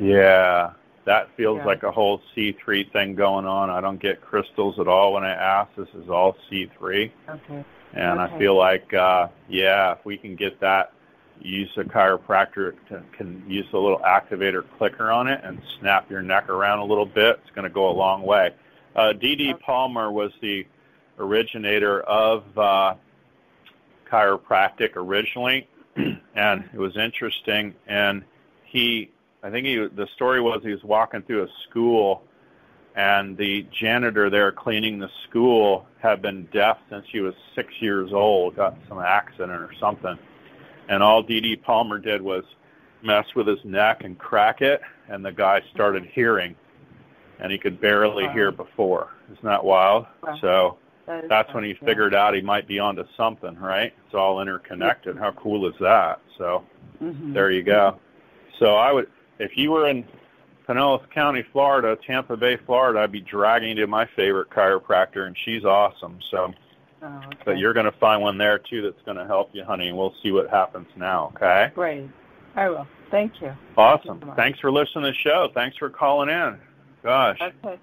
Yeah, 0.00 0.72
that 1.04 1.30
feels 1.36 1.58
Yeah. 1.58 1.64
like 1.66 1.82
a 1.82 1.90
whole 1.90 2.20
C3 2.34 2.84
thing 2.92 3.14
going 3.14 3.46
on. 3.46 3.70
I 3.70 3.80
don't 3.80 3.98
get 4.00 4.20
crystals 4.20 4.78
at 4.78 4.88
all 4.88 5.12
when 5.14 5.24
I 5.24 5.30
ask. 5.32 5.74
This 5.74 5.88
is 5.94 6.08
all 6.08 6.36
C3. 6.50 7.10
Okay. 7.28 7.64
And 7.94 8.20
I 8.20 8.38
feel 8.38 8.56
like, 8.56 8.92
uh, 8.92 9.28
yeah, 9.48 9.92
if 9.92 10.04
we 10.04 10.16
can 10.16 10.36
get 10.36 10.60
that, 10.60 10.92
use 11.40 11.70
a 11.76 11.84
chiropractor 11.84 12.74
to, 12.88 13.02
can 13.16 13.42
use 13.48 13.66
a 13.72 13.78
little 13.78 14.00
activator 14.00 14.64
clicker 14.76 15.10
on 15.10 15.28
it 15.28 15.40
and 15.44 15.60
snap 15.78 16.10
your 16.10 16.22
neck 16.22 16.48
around 16.48 16.80
a 16.80 16.84
little 16.84 17.06
bit. 17.06 17.40
It's 17.42 17.54
going 17.54 17.64
to 17.64 17.72
go 17.72 17.88
a 17.88 17.92
long 17.92 18.22
way. 18.22 18.54
Uh, 18.96 19.12
D.D. 19.12 19.54
Palmer 19.54 20.10
was 20.10 20.32
the 20.40 20.66
originator 21.18 22.00
of 22.02 22.58
uh, 22.58 22.94
chiropractic 24.10 24.96
originally, 24.96 25.68
and 26.34 26.64
it 26.72 26.78
was 26.78 26.96
interesting. 26.96 27.74
And 27.86 28.24
he, 28.64 29.10
I 29.42 29.50
think 29.50 29.66
he, 29.66 29.76
the 29.76 30.08
story 30.14 30.40
was 30.40 30.60
he 30.62 30.72
was 30.72 30.84
walking 30.84 31.22
through 31.22 31.44
a 31.44 31.48
school 31.68 32.22
and 32.96 33.36
the 33.36 33.64
janitor 33.70 34.28
there 34.28 34.50
cleaning 34.50 34.98
the 34.98 35.10
school 35.28 35.86
had 36.00 36.22
been 36.22 36.46
deaf 36.52 36.78
since 36.90 37.04
he 37.10 37.20
was 37.20 37.34
six 37.54 37.72
years 37.80 38.12
old, 38.12 38.56
got 38.56 38.76
some 38.88 38.98
accident 38.98 39.52
or 39.52 39.70
something. 39.80 40.18
And 40.88 41.02
all 41.02 41.22
D.D. 41.22 41.56
Palmer 41.56 41.98
did 41.98 42.22
was 42.22 42.44
mess 43.02 43.26
with 43.34 43.46
his 43.46 43.64
neck 43.64 44.04
and 44.04 44.18
crack 44.18 44.62
it, 44.62 44.80
and 45.08 45.24
the 45.24 45.32
guy 45.32 45.62
started 45.74 46.04
hearing, 46.06 46.54
and 47.40 47.52
he 47.52 47.58
could 47.58 47.80
barely 47.80 48.24
Wow. 48.24 48.32
hear 48.32 48.52
before. 48.52 49.08
Isn't 49.32 49.44
that 49.44 49.64
wild? 49.64 50.06
Wow. 50.22 50.38
So 50.40 50.78
That 51.06 51.28
that's 51.28 51.52
when 51.54 51.64
he 51.64 51.70
yeah. 51.70 51.86
figured 51.86 52.14
out 52.14 52.34
he 52.34 52.42
might 52.42 52.66
be 52.66 52.78
onto 52.78 53.04
something, 53.16 53.58
right? 53.58 53.92
It's 54.06 54.14
all 54.14 54.40
interconnected. 54.40 55.16
How 55.16 55.32
cool 55.32 55.66
is 55.66 55.74
that? 55.80 56.20
So 56.36 56.64
Mhm. 57.02 57.32
there 57.32 57.50
you 57.50 57.62
go. 57.62 57.98
So 58.58 58.74
I 58.76 58.92
would, 58.92 59.08
if 59.38 59.56
you 59.56 59.70
were 59.70 59.88
in 59.88 60.04
Pinellas 60.68 61.08
County, 61.10 61.42
Florida, 61.52 61.96
Tampa 62.06 62.36
Bay, 62.36 62.58
Florida, 62.66 63.00
I'd 63.00 63.12
be 63.12 63.20
dragging 63.20 63.70
you 63.70 63.74
to 63.76 63.86
my 63.86 64.06
favorite 64.14 64.50
chiropractor, 64.50 65.26
and 65.26 65.36
she's 65.44 65.64
awesome. 65.64 66.18
So, 66.30 66.52
Oh, 67.00 67.06
okay. 67.28 67.36
but 67.44 67.58
you're 67.58 67.72
going 67.72 67.86
to 67.86 67.92
find 67.92 68.20
one 68.20 68.38
there 68.38 68.58
too 68.58 68.82
that's 68.82 69.00
going 69.06 69.16
to 69.16 69.24
help 69.24 69.50
you, 69.54 69.62
honey. 69.64 69.88
And 69.88 69.96
we'll 69.96 70.14
see 70.22 70.32
what 70.32 70.50
happens 70.50 70.88
now. 70.96 71.32
Okay? 71.36 71.70
great. 71.74 72.08
I 72.56 72.68
will. 72.68 72.86
Thank 73.10 73.40
you. 73.40 73.52
Awesome. 73.76 74.20
so. 74.20 74.32
Thanks 74.34 74.58
for 74.58 74.70
listening 74.72 75.04
to 75.04 75.10
the 75.12 75.16
show. 75.16 75.48
Thanks 75.54 75.76
for 75.76 75.90
calling 75.90 76.28
in. 76.28 76.58
Gosh, 77.04 77.38
Okay. 77.40 77.78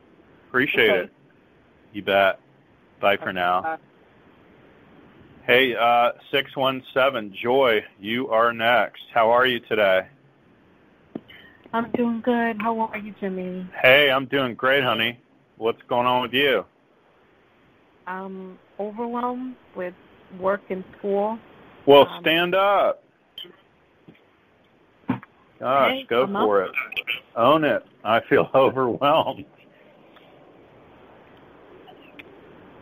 appreciate 0.50 0.90
okay. 0.90 1.00
it. 1.06 1.12
You 1.94 2.02
bet. 2.04 2.40
Bye 3.00 3.18
for 3.18 3.34
now. 3.34 3.60
Uh, 3.64 3.78
Hey, 5.48 5.76
uh, 5.76 6.14
617, 6.32 7.32
Joy, 7.40 7.86
you 8.00 8.30
are 8.30 8.52
next. 8.52 9.04
How 9.14 9.30
are 9.30 9.46
you 9.46 9.60
today? 9.60 10.08
I'm 11.74 11.92
doing 11.92 12.22
good. 12.22 12.58
How 12.62 12.80
are 12.80 12.98
you, 12.98 13.14
Jimmy? 13.20 13.68
Hey, 13.82 14.10
I'm 14.12 14.26
doing 14.26 14.56
great, 14.56 14.84
honey. 14.84 15.20
What's 15.58 15.82
going 15.84 16.08
on 16.08 16.22
with 16.22 16.34
you? 16.34 16.66
I'm 18.08 18.58
overwhelmed 18.80 19.56
with 19.76 19.94
work 20.40 20.62
and 20.70 20.84
school. 20.98 21.40
Well, 21.86 22.08
Um, 22.08 22.22
stand 22.22 22.56
up. 22.56 23.04
Gosh, 25.60 26.04
go 26.10 26.24
I'm 26.24 26.34
for 26.34 26.64
it. 26.64 26.72
Own 27.36 27.64
it. 27.64 27.84
I 28.04 28.20
feel 28.30 28.50
overwhelmed. 28.56 29.46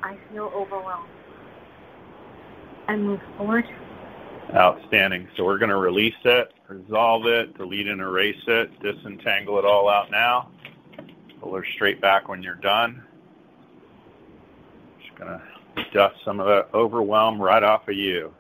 I 0.02 0.18
feel 0.32 0.52
overwhelmed. 0.56 1.08
I 2.88 2.96
move 2.98 3.22
forward. 3.38 3.66
Outstanding. 4.54 5.28
So 5.38 5.46
we're 5.46 5.58
going 5.58 5.70
to 5.70 5.78
release 5.78 6.16
it, 6.26 6.52
resolve 6.74 7.26
it, 7.26 7.58
delete 7.58 7.88
and 7.88 8.02
erase 8.02 8.42
it, 8.48 8.80
disentangle 8.82 9.60
it 9.60 9.66
all 9.66 9.90
out 9.90 10.10
now. 10.12 10.50
Pull 11.42 11.54
her 11.56 11.66
straight 11.76 12.02
back 12.02 12.28
when 12.28 12.42
you're 12.42 12.56
done. 12.56 13.04
Just 15.02 15.18
to 15.18 15.86
dust 15.94 16.16
some 16.24 16.40
of 16.40 16.48
that 16.48 16.70
overwhelm 16.74 17.42
right 17.42 17.64
off 17.64 17.88
of 17.88 17.96
you. 17.96 18.34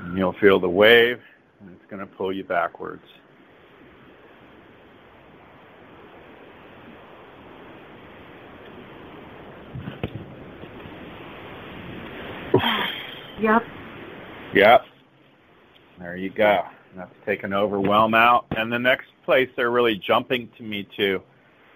And 0.00 0.18
you'll 0.18 0.34
feel 0.34 0.58
the 0.58 0.68
wave, 0.68 1.20
and 1.60 1.70
it's 1.74 1.90
to 2.00 2.06
pull 2.06 2.32
you 2.32 2.44
backwards. 2.44 3.04
Yep. 13.44 13.62
Yep. 14.54 14.84
There 15.98 16.16
you 16.16 16.30
go. 16.30 16.64
That's 16.96 17.12
taken 17.26 17.52
overwhelm 17.52 18.14
out. 18.14 18.46
And 18.56 18.72
the 18.72 18.78
next 18.78 19.08
place 19.26 19.50
they're 19.54 19.70
really 19.70 19.96
jumping 19.96 20.48
to 20.56 20.62
me 20.62 20.88
to 20.96 21.20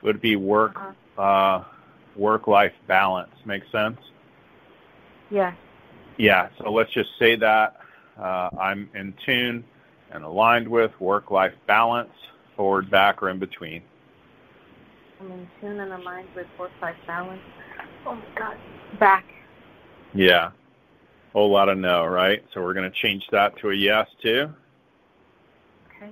would 0.02 0.22
be 0.22 0.36
work 0.36 0.80
uh, 1.18 1.64
work 2.16 2.46
life 2.46 2.72
balance. 2.86 3.32
Make 3.44 3.64
sense? 3.70 3.98
Yeah. 5.30 5.52
Yeah. 6.16 6.48
So 6.56 6.72
let's 6.72 6.90
just 6.94 7.10
say 7.18 7.36
that 7.36 7.76
uh, 8.18 8.48
I'm 8.58 8.88
in 8.94 9.12
tune 9.26 9.62
and 10.10 10.24
aligned 10.24 10.66
with 10.66 10.92
work 11.00 11.30
life 11.30 11.52
balance, 11.66 12.12
forward, 12.56 12.90
back, 12.90 13.22
or 13.22 13.28
in 13.28 13.38
between. 13.38 13.82
I'm 15.20 15.30
in 15.32 15.48
tune 15.60 15.80
and 15.80 15.92
aligned 15.92 16.28
with 16.34 16.46
work-life 16.58 16.96
balance. 17.06 17.42
Oh 18.06 18.14
my 18.14 18.24
God. 18.38 18.56
Back. 18.98 19.26
Yeah. 20.14 20.52
Whole 21.32 21.50
lot 21.50 21.68
of 21.68 21.78
no, 21.78 22.04
right? 22.06 22.44
So 22.52 22.62
we're 22.62 22.74
going 22.74 22.90
to 22.90 22.96
change 22.96 23.26
that 23.30 23.56
to 23.58 23.70
a 23.70 23.74
yes 23.74 24.08
too. 24.22 24.50
Okay. 25.96 26.10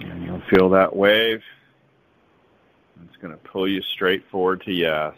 And 0.00 0.22
you'll 0.22 0.42
feel 0.50 0.68
that 0.70 0.94
wave. 0.94 1.42
It's 3.04 3.16
going 3.16 3.32
to 3.32 3.40
pull 3.48 3.66
you 3.66 3.82
straight 3.82 4.24
forward 4.30 4.62
to 4.62 4.72
yes. 4.72 5.14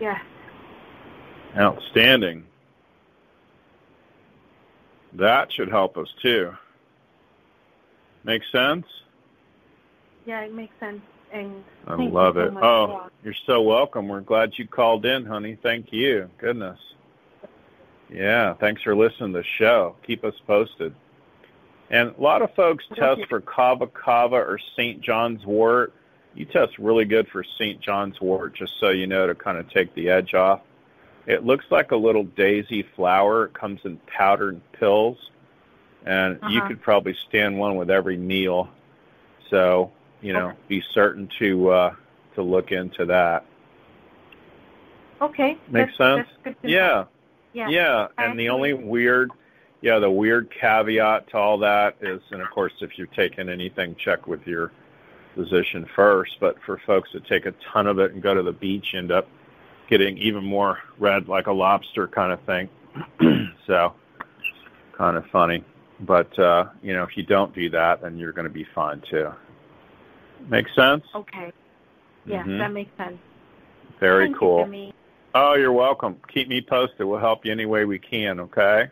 Yes. 0.00 0.20
Outstanding. 1.56 2.44
That 5.14 5.52
should 5.52 5.68
help 5.68 5.96
us 5.96 6.08
too. 6.22 6.56
Make 8.24 8.42
sense? 8.52 8.86
Yeah, 10.26 10.42
it 10.42 10.54
makes 10.54 10.78
sense. 10.78 11.00
And 11.32 11.64
I 11.86 11.94
love 11.94 12.34
so 12.34 12.40
it. 12.40 12.52
Oh, 12.60 13.08
you're 13.24 13.34
so 13.46 13.62
welcome. 13.62 14.08
We're 14.08 14.20
glad 14.20 14.52
you 14.56 14.66
called 14.66 15.06
in, 15.06 15.24
honey. 15.24 15.56
Thank 15.62 15.92
you. 15.92 16.28
Goodness. 16.38 16.78
Yeah, 18.12 18.54
thanks 18.54 18.82
for 18.82 18.96
listening 18.96 19.32
to 19.32 19.38
the 19.38 19.44
show. 19.44 19.96
Keep 20.04 20.24
us 20.24 20.34
posted. 20.46 20.94
And 21.90 22.14
a 22.16 22.20
lot 22.20 22.42
of 22.42 22.54
folks 22.54 22.84
test 22.94 23.22
for 23.28 23.40
Kava 23.40 23.86
Kava 23.86 24.36
or 24.36 24.58
St. 24.76 25.00
John's 25.00 25.44
wort. 25.44 25.92
You 26.34 26.44
test 26.44 26.78
really 26.78 27.04
good 27.04 27.28
for 27.28 27.42
St. 27.42 27.80
John's 27.80 28.20
wort, 28.20 28.54
just 28.54 28.78
so 28.78 28.90
you 28.90 29.06
know 29.06 29.26
to 29.26 29.34
kind 29.34 29.58
of 29.58 29.68
take 29.68 29.94
the 29.94 30.08
edge 30.08 30.34
off. 30.34 30.60
It 31.30 31.44
looks 31.44 31.64
like 31.70 31.92
a 31.92 31.96
little 31.96 32.24
daisy 32.24 32.82
flower. 32.96 33.44
It 33.44 33.54
comes 33.54 33.80
in 33.84 33.98
powdered 34.08 34.60
pills, 34.72 35.30
and 36.04 36.40
you 36.48 36.58
Uh-huh. 36.58 36.66
could 36.66 36.82
probably 36.82 37.14
stand 37.28 37.56
one 37.56 37.76
with 37.76 37.88
every 37.88 38.16
meal. 38.16 38.68
So, 39.48 39.92
you 40.22 40.32
know, 40.32 40.52
be 40.66 40.80
certain 40.80 41.28
to 41.38 41.70
uh, 41.70 41.94
to 42.34 42.42
look 42.42 42.72
into 42.72 43.04
that. 43.06 43.44
Okay. 45.22 45.56
Makes 45.68 45.96
that's, 45.96 45.98
sense? 45.98 46.28
That's. 46.42 46.56
Yeah. 46.62 47.04
Yeah. 47.52 47.68
Yeah, 47.68 48.08
and 48.18 48.38
the 48.38 48.48
only 48.48 48.74
weird, 48.74 49.30
yeah, 49.82 49.98
the 49.98 50.10
weird 50.10 50.50
caveat 50.50 51.28
to 51.30 51.36
all 51.36 51.58
that 51.58 51.96
is, 52.00 52.20
and 52.30 52.40
of 52.42 52.50
course, 52.50 52.72
if 52.80 52.96
you're 52.96 53.08
taking 53.08 53.48
anything, 53.48 53.94
check 53.96 54.26
with 54.26 54.46
your 54.46 54.72
physician 55.36 55.84
first. 55.94 56.38
But 56.40 56.60
for 56.62 56.78
folks 56.78 57.12
that 57.12 57.24
take 57.26 57.46
a 57.46 57.52
ton 57.72 57.86
of 57.86 58.00
it 58.00 58.12
and 58.12 58.22
go 58.22 58.34
to 58.34 58.42
the 58.42 58.52
beach, 58.52 58.94
end 58.94 59.12
up 59.12 59.28
getting 59.90 60.16
even 60.18 60.44
more 60.44 60.78
red, 60.98 61.28
like 61.28 61.48
a 61.48 61.52
lobster 61.52 62.06
kind 62.06 62.32
of 62.32 62.40
thing. 62.42 62.68
so, 63.66 63.92
kind 64.96 65.16
of 65.16 65.26
funny. 65.26 65.64
But 66.00 66.36
uh, 66.38 66.66
you 66.82 66.94
know, 66.94 67.02
if 67.02 67.16
you 67.16 67.24
don't 67.24 67.54
do 67.54 67.68
that, 67.70 68.00
then 68.00 68.16
you're 68.16 68.32
going 68.32 68.46
to 68.46 68.52
be 68.54 68.66
fine 68.74 69.02
too. 69.10 69.30
Make 70.48 70.68
sense? 70.70 71.04
Okay. 71.14 71.52
Yeah, 72.24 72.44
Mhm. 72.44 72.58
that 72.58 72.72
makes 72.72 72.96
sense. 72.96 73.18
Very 73.98 74.26
Thank 74.26 74.38
cool. 74.38 74.66
You, 74.72 74.92
Oh, 75.34 75.54
you're 75.54 75.72
welcome. 75.72 76.16
Keep 76.32 76.48
me 76.48 76.60
posted. 76.60 77.06
We'll 77.06 77.20
help 77.20 77.44
you 77.44 77.52
any 77.52 77.66
way 77.66 77.84
we 77.84 77.98
can. 77.98 78.40
Okay. 78.40 78.88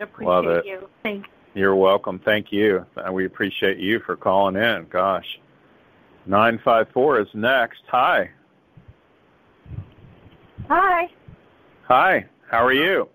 Appreciate 0.00 0.28
Love 0.28 0.46
it. 0.46 0.64
you. 0.66 0.88
Thanks. 1.02 1.28
You're 1.54 1.76
welcome. 1.76 2.18
Thank 2.24 2.50
you. 2.52 2.84
And 2.96 3.14
we 3.14 3.26
appreciate 3.26 3.78
you 3.78 4.00
for 4.00 4.16
calling 4.16 4.56
in. 4.56 4.86
Gosh. 4.90 5.38
954 6.26 7.20
is 7.20 7.28
next. 7.34 7.82
Hi. 7.88 8.30
Hi. 10.70 11.08
Hi. 11.88 12.26
How 12.48 12.64
are 12.64 12.72
you? 12.72 13.08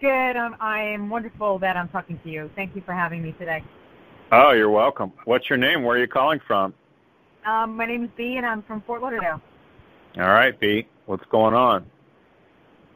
Good. 0.00 0.36
Um, 0.36 0.54
I 0.60 0.80
am 0.80 1.10
wonderful 1.10 1.58
that 1.58 1.76
I'm 1.76 1.88
talking 1.88 2.20
to 2.22 2.28
you. 2.30 2.52
Thank 2.54 2.76
you 2.76 2.82
for 2.82 2.94
having 2.94 3.20
me 3.20 3.32
today. 3.32 3.64
Oh, 4.30 4.52
you're 4.52 4.70
welcome. 4.70 5.12
What's 5.24 5.50
your 5.50 5.56
name? 5.56 5.82
Where 5.82 5.96
are 5.96 6.00
you 6.00 6.06
calling 6.06 6.38
from? 6.46 6.72
Um, 7.44 7.76
my 7.76 7.84
name 7.84 8.04
is 8.04 8.10
Bee, 8.16 8.36
and 8.36 8.46
I'm 8.46 8.62
from 8.62 8.80
Fort 8.82 9.02
Lauderdale. 9.02 9.40
All 10.18 10.22
right, 10.28 10.58
Pete. 10.60 10.86
What's 11.06 11.24
going 11.32 11.52
on? 11.52 11.84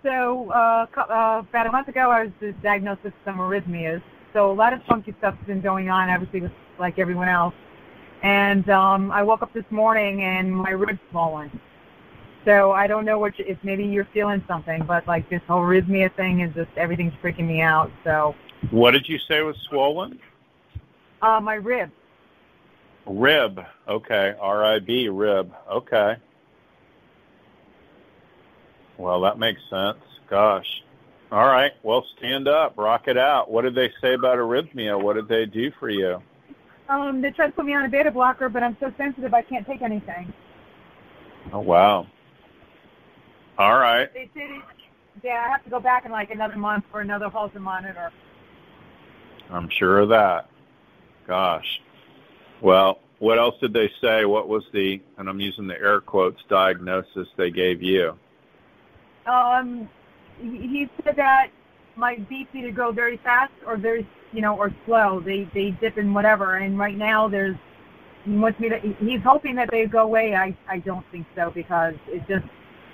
So 0.04 0.48
uh, 0.52 0.86
uh, 0.96 1.42
about 1.50 1.66
a 1.66 1.72
month 1.72 1.88
ago, 1.88 2.08
I 2.12 2.30
was 2.40 2.54
diagnosed 2.62 3.02
with 3.02 3.14
some 3.24 3.38
arrhythmias. 3.38 4.00
So 4.32 4.48
a 4.48 4.54
lot 4.54 4.74
of 4.74 4.80
funky 4.84 5.12
stuff's 5.18 5.44
been 5.44 5.60
going 5.60 5.90
on, 5.90 6.08
obviously, 6.08 6.40
with, 6.40 6.52
like 6.78 7.00
everyone 7.00 7.28
else. 7.28 7.54
And 8.22 8.70
um, 8.70 9.10
I 9.10 9.24
woke 9.24 9.42
up 9.42 9.52
this 9.52 9.64
morning 9.70 10.22
and 10.22 10.54
my 10.54 10.70
ribs 10.70 11.00
swollen. 11.10 11.50
So 12.46 12.70
I 12.70 12.86
don't 12.86 13.04
know 13.04 13.18
what 13.18 13.38
you, 13.38 13.44
if 13.48 13.58
maybe 13.64 13.84
you're 13.84 14.08
feeling 14.14 14.42
something, 14.46 14.84
but 14.86 15.06
like 15.08 15.28
this 15.28 15.42
whole 15.48 15.60
arrhythmia 15.62 16.14
thing 16.14 16.40
is 16.40 16.54
just 16.54 16.70
everything's 16.76 17.12
freaking 17.22 17.46
me 17.48 17.60
out. 17.60 17.90
So 18.04 18.34
What 18.70 18.92
did 18.92 19.08
you 19.08 19.18
say 19.18 19.42
was 19.42 19.56
swollen? 19.68 20.18
uh, 21.22 21.40
my 21.40 21.54
rib. 21.54 21.90
Rib. 23.06 23.60
Okay. 23.88 24.34
R 24.40 24.64
I 24.64 24.78
B, 24.78 25.08
rib. 25.08 25.52
Okay. 25.70 26.16
Well, 28.96 29.20
that 29.22 29.38
makes 29.38 29.60
sense. 29.68 29.98
Gosh. 30.30 30.82
All 31.32 31.46
right. 31.46 31.72
Well, 31.82 32.06
stand 32.16 32.46
up. 32.46 32.78
Rock 32.78 33.08
it 33.08 33.18
out. 33.18 33.50
What 33.50 33.62
did 33.62 33.74
they 33.74 33.92
say 34.00 34.14
about 34.14 34.38
arrhythmia? 34.38 35.00
What 35.00 35.14
did 35.14 35.26
they 35.28 35.46
do 35.46 35.72
for 35.80 35.90
you? 35.90 36.22
Um, 36.88 37.20
they 37.20 37.30
tried 37.32 37.48
to 37.48 37.52
put 37.52 37.64
me 37.64 37.74
on 37.74 37.84
a 37.84 37.88
beta 37.88 38.12
blocker, 38.12 38.48
but 38.48 38.62
I'm 38.62 38.76
so 38.78 38.92
sensitive 38.96 39.34
I 39.34 39.42
can't 39.42 39.66
take 39.66 39.82
anything. 39.82 40.32
Oh, 41.52 41.58
wow. 41.60 42.06
All 43.58 43.78
right. 43.78 44.12
They 44.12 44.30
said, 44.34 44.50
it, 44.50 44.62
yeah, 45.22 45.44
I 45.46 45.50
have 45.50 45.64
to 45.64 45.70
go 45.70 45.80
back 45.80 46.04
in 46.04 46.12
like 46.12 46.30
another 46.30 46.56
month 46.56 46.84
for 46.90 47.00
another 47.00 47.28
Holter 47.28 47.60
monitor. 47.60 48.10
I'm 49.50 49.68
sure 49.70 50.00
of 50.00 50.08
that. 50.10 50.50
Gosh. 51.26 51.80
Well, 52.60 53.00
what 53.18 53.38
else 53.38 53.54
did 53.60 53.72
they 53.72 53.90
say? 54.00 54.24
What 54.24 54.48
was 54.48 54.64
the, 54.72 55.00
and 55.18 55.28
I'm 55.28 55.40
using 55.40 55.66
the 55.66 55.80
air 55.80 56.00
quotes, 56.00 56.42
diagnosis 56.48 57.28
they 57.36 57.50
gave 57.50 57.82
you? 57.82 58.18
Um, 59.26 59.88
he 60.40 60.48
he 60.48 60.90
said 61.02 61.16
that 61.16 61.48
my 61.96 62.16
beats 62.28 62.50
to 62.52 62.70
go 62.70 62.92
very 62.92 63.16
fast 63.18 63.52
or 63.66 63.76
very, 63.76 64.06
you 64.32 64.40
know, 64.40 64.56
or 64.56 64.70
slow. 64.84 65.20
They 65.20 65.48
they 65.54 65.70
dip 65.70 65.98
in 65.98 66.12
whatever. 66.14 66.56
And 66.56 66.78
right 66.78 66.96
now 66.96 67.28
there's 67.28 67.56
he 68.24 68.32
wants 68.32 68.60
me 68.60 68.68
to. 68.68 68.78
He's 69.00 69.22
hoping 69.22 69.56
that 69.56 69.70
they 69.70 69.86
go 69.86 70.00
away. 70.00 70.34
I 70.34 70.56
I 70.68 70.78
don't 70.78 71.04
think 71.10 71.26
so 71.34 71.50
because 71.50 71.94
it 72.06 72.26
just 72.28 72.44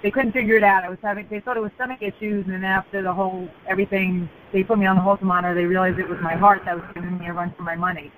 they 0.03 0.11
couldn't 0.11 0.33
figure 0.33 0.57
it 0.57 0.65
out. 0.65 0.85
I 0.85 0.89
was 0.91 0.99
having 1.03 1.27
they 1.31 1.41
thought 1.41 1.57
it 1.57 1.63
was 1.63 1.71
stomach 1.77 2.03
issues, 2.03 2.45
and 2.45 2.55
then 2.55 2.65
after 2.65 3.03
the 3.03 3.13
whole 3.13 3.49
everything, 3.69 4.29
they 4.53 4.63
put 4.65 4.79
me 4.79 4.87
on 4.87 4.97
the 4.97 5.03
Holter 5.03 5.25
monitor. 5.25 5.55
They 5.55 5.65
realized 5.65 5.99
it 5.99 6.09
was 6.09 6.19
my 6.21 6.35
heart 6.35 6.63
that 6.65 6.75
was 6.77 6.85
giving 6.95 7.19
me 7.19 7.29
a 7.29 7.33
run 7.33 7.55
for 7.57 7.63
my 7.63 7.77
money. 7.77 8.11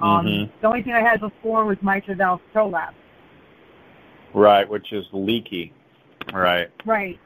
Um, 0.00 0.26
Mhm. 0.26 0.50
The 0.60 0.66
only 0.68 0.82
thing 0.82 0.92
I 0.92 1.00
had 1.00 1.20
before 1.20 1.64
was 1.64 1.76
mitral 1.82 2.16
valve 2.16 2.40
prolapse. 2.52 2.94
Right, 4.32 4.68
which 4.68 4.92
is 4.92 5.08
leaky. 5.12 5.72
Right. 6.32 6.70
Right. 6.84 7.18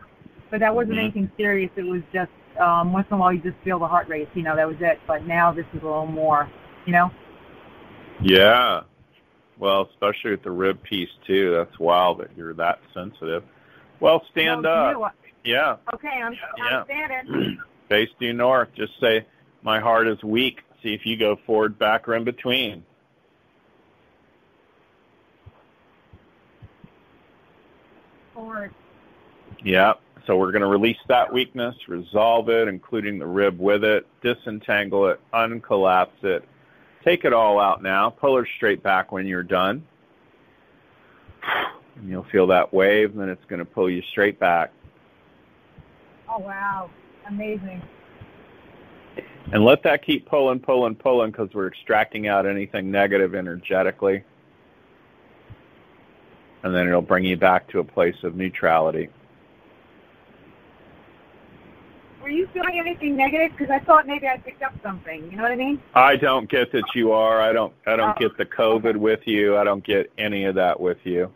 But 0.50 0.60
that 0.60 0.74
wasn't 0.74 0.96
Mhm. 0.96 1.02
anything 1.02 1.30
serious. 1.36 1.70
It 1.76 1.86
was 1.86 2.02
just 2.12 2.30
um, 2.58 2.92
once 2.92 3.06
in 3.10 3.14
a 3.14 3.18
while 3.18 3.32
you 3.32 3.40
just 3.40 3.56
feel 3.64 3.78
the 3.78 3.86
heart 3.86 4.08
race. 4.08 4.28
You 4.34 4.42
know, 4.42 4.54
that 4.56 4.68
was 4.68 4.80
it. 4.80 5.00
But 5.06 5.26
now 5.26 5.52
this 5.52 5.66
is 5.74 5.82
a 5.82 5.86
little 5.86 6.06
more. 6.06 6.48
You 6.86 6.92
know. 6.92 7.10
Yeah. 8.20 8.82
Well, 9.58 9.88
especially 9.90 10.32
with 10.32 10.42
the 10.42 10.50
rib 10.50 10.82
piece 10.82 11.10
too. 11.26 11.52
That's 11.52 11.78
wild 11.78 12.18
that 12.18 12.30
you're 12.36 12.54
that 12.54 12.80
sensitive. 12.92 13.44
Well, 14.02 14.26
stand 14.32 14.64
Well, 14.64 15.04
up. 15.04 15.14
you? 15.44 15.52
Yeah. 15.52 15.76
Okay, 15.94 16.08
I'm, 16.08 16.32
Yeah. 16.32 16.78
I'm 16.80 16.84
standing. 16.86 17.58
Face 17.88 18.08
due 18.18 18.32
north. 18.32 18.68
Just 18.74 18.98
say, 19.00 19.24
my 19.62 19.78
heart 19.78 20.08
is 20.08 20.20
weak. 20.24 20.62
See 20.82 20.92
if 20.92 21.06
you 21.06 21.16
go 21.16 21.38
forward, 21.46 21.78
back, 21.78 22.08
or 22.08 22.16
in 22.16 22.24
between. 22.24 22.82
Forward. 28.34 28.74
Yep. 29.64 30.00
So 30.26 30.36
we're 30.36 30.50
going 30.50 30.62
to 30.62 30.68
release 30.68 30.96
that 31.06 31.32
weakness, 31.32 31.76
resolve 31.86 32.48
it, 32.48 32.66
including 32.66 33.20
the 33.20 33.26
rib 33.26 33.60
with 33.60 33.84
it, 33.84 34.04
disentangle 34.20 35.06
it, 35.08 35.20
uncollapse 35.32 36.24
it. 36.24 36.48
Take 37.04 37.24
it 37.24 37.32
all 37.32 37.60
out 37.60 37.84
now. 37.84 38.10
Pull 38.10 38.36
her 38.36 38.48
straight 38.56 38.82
back 38.82 39.12
when 39.12 39.28
you're 39.28 39.42
done. 39.44 39.84
And 41.96 42.08
you'll 42.08 42.26
feel 42.32 42.46
that 42.48 42.72
wave, 42.72 43.10
and 43.12 43.20
then 43.20 43.28
it's 43.28 43.44
going 43.46 43.58
to 43.58 43.64
pull 43.64 43.90
you 43.90 44.02
straight 44.10 44.38
back. 44.38 44.72
Oh 46.28 46.38
wow, 46.38 46.90
amazing. 47.28 47.82
And 49.52 49.64
let 49.64 49.82
that 49.82 50.02
keep 50.04 50.26
pulling, 50.26 50.60
pulling, 50.60 50.94
pulling 50.94 51.30
because 51.30 51.50
we're 51.52 51.66
extracting 51.66 52.26
out 52.28 52.46
anything 52.46 52.90
negative 52.90 53.34
energetically. 53.34 54.24
And 56.62 56.74
then 56.74 56.86
it'll 56.88 57.02
bring 57.02 57.24
you 57.24 57.36
back 57.36 57.68
to 57.70 57.80
a 57.80 57.84
place 57.84 58.16
of 58.22 58.34
neutrality. 58.36 59.10
Were 62.22 62.30
you 62.30 62.46
feeling 62.54 62.78
anything 62.78 63.16
negative? 63.16 63.50
Because 63.58 63.70
I 63.70 63.80
thought 63.80 64.06
maybe 64.06 64.28
I 64.28 64.36
picked 64.38 64.62
up 64.62 64.72
something. 64.82 65.28
You 65.28 65.36
know 65.36 65.42
what 65.42 65.50
I 65.50 65.56
mean? 65.56 65.82
I 65.94 66.14
don't 66.16 66.48
get 66.48 66.70
that 66.72 66.84
you 66.94 67.10
are. 67.10 67.42
I 67.42 67.52
don't. 67.52 67.74
I 67.84 67.96
don't 67.96 68.10
Oh, 68.10 68.14
get 68.18 68.38
the 68.38 68.46
COVID 68.46 68.96
with 68.96 69.26
you. 69.26 69.58
I 69.58 69.64
don't 69.64 69.84
get 69.84 70.10
any 70.18 70.44
of 70.44 70.54
that 70.54 70.78
with 70.78 70.98
you. 71.04 71.30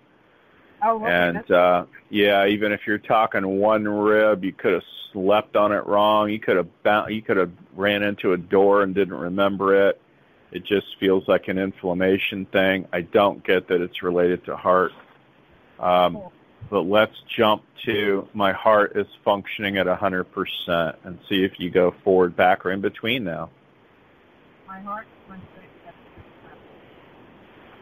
Oh, 0.83 0.97
okay. 0.97 1.07
And 1.11 1.37
that's- 1.37 1.51
uh 1.51 1.87
yeah, 2.11 2.47
even 2.47 2.71
if 2.73 2.87
you're 2.87 2.99
talking 2.99 3.45
one 3.59 3.87
rib, 3.89 4.45
you 4.45 4.53
could 4.53 4.75
have 4.75 4.85
slept 5.13 5.57
on 5.57 5.73
it 5.73 5.85
wrong. 5.87 6.31
You 6.31 6.39
could 6.39 6.57
have 6.57 6.83
bou- 6.83 7.13
you 7.13 7.23
could 7.23 7.37
have 7.37 7.51
ran 7.75 8.03
into 8.03 8.33
a 8.33 8.37
door 8.37 8.83
and 8.83 8.95
didn't 8.95 9.19
remember 9.19 9.89
it. 9.89 10.01
It 10.53 10.65
just 10.65 10.97
feels 11.01 11.27
like 11.27 11.49
an 11.49 11.59
inflammation 11.59 12.47
thing. 12.47 12.87
I 12.93 13.01
don't 13.01 13.43
get 13.45 13.67
that 13.69 13.81
it's 13.81 14.03
related 14.03 14.45
to 14.47 14.57
heart. 14.57 14.93
Um 15.81 16.19
but 16.71 16.83
let's 16.83 17.15
jump 17.37 17.63
to 17.85 18.29
my 18.35 18.53
heart 18.53 18.97
is 18.97 19.07
functioning 19.25 19.77
at 19.79 19.87
100% 19.87 20.97
and 21.05 21.19
see 21.29 21.45
if 21.45 21.61
you 21.61 21.71
go 21.71 21.93
forward, 22.03 22.35
back, 22.35 22.67
or 22.67 22.73
in 22.73 22.81
between 22.81 23.23
now. 23.25 23.51
my 24.67 24.81
heart 24.81 25.07
went 25.29 25.43
straight. 25.53 25.69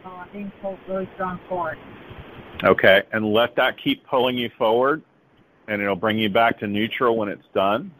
Oh, 0.05 0.09
I'm 0.09 0.27
being 0.31 0.51
pulled 0.61 0.77
really 0.87 1.09
strong 1.15 1.39
forward. 1.49 1.79
Okay, 2.63 3.03
and 3.11 3.33
let 3.33 3.55
that 3.57 3.77
keep 3.77 4.05
pulling 4.07 4.37
you 4.37 4.49
forward, 4.57 5.03
and 5.67 5.81
it'll 5.81 5.95
bring 5.95 6.17
you 6.17 6.29
back 6.29 6.59
to 6.59 6.67
neutral 6.67 7.15
when 7.15 7.29
it's 7.29 7.45
done, 7.53 7.91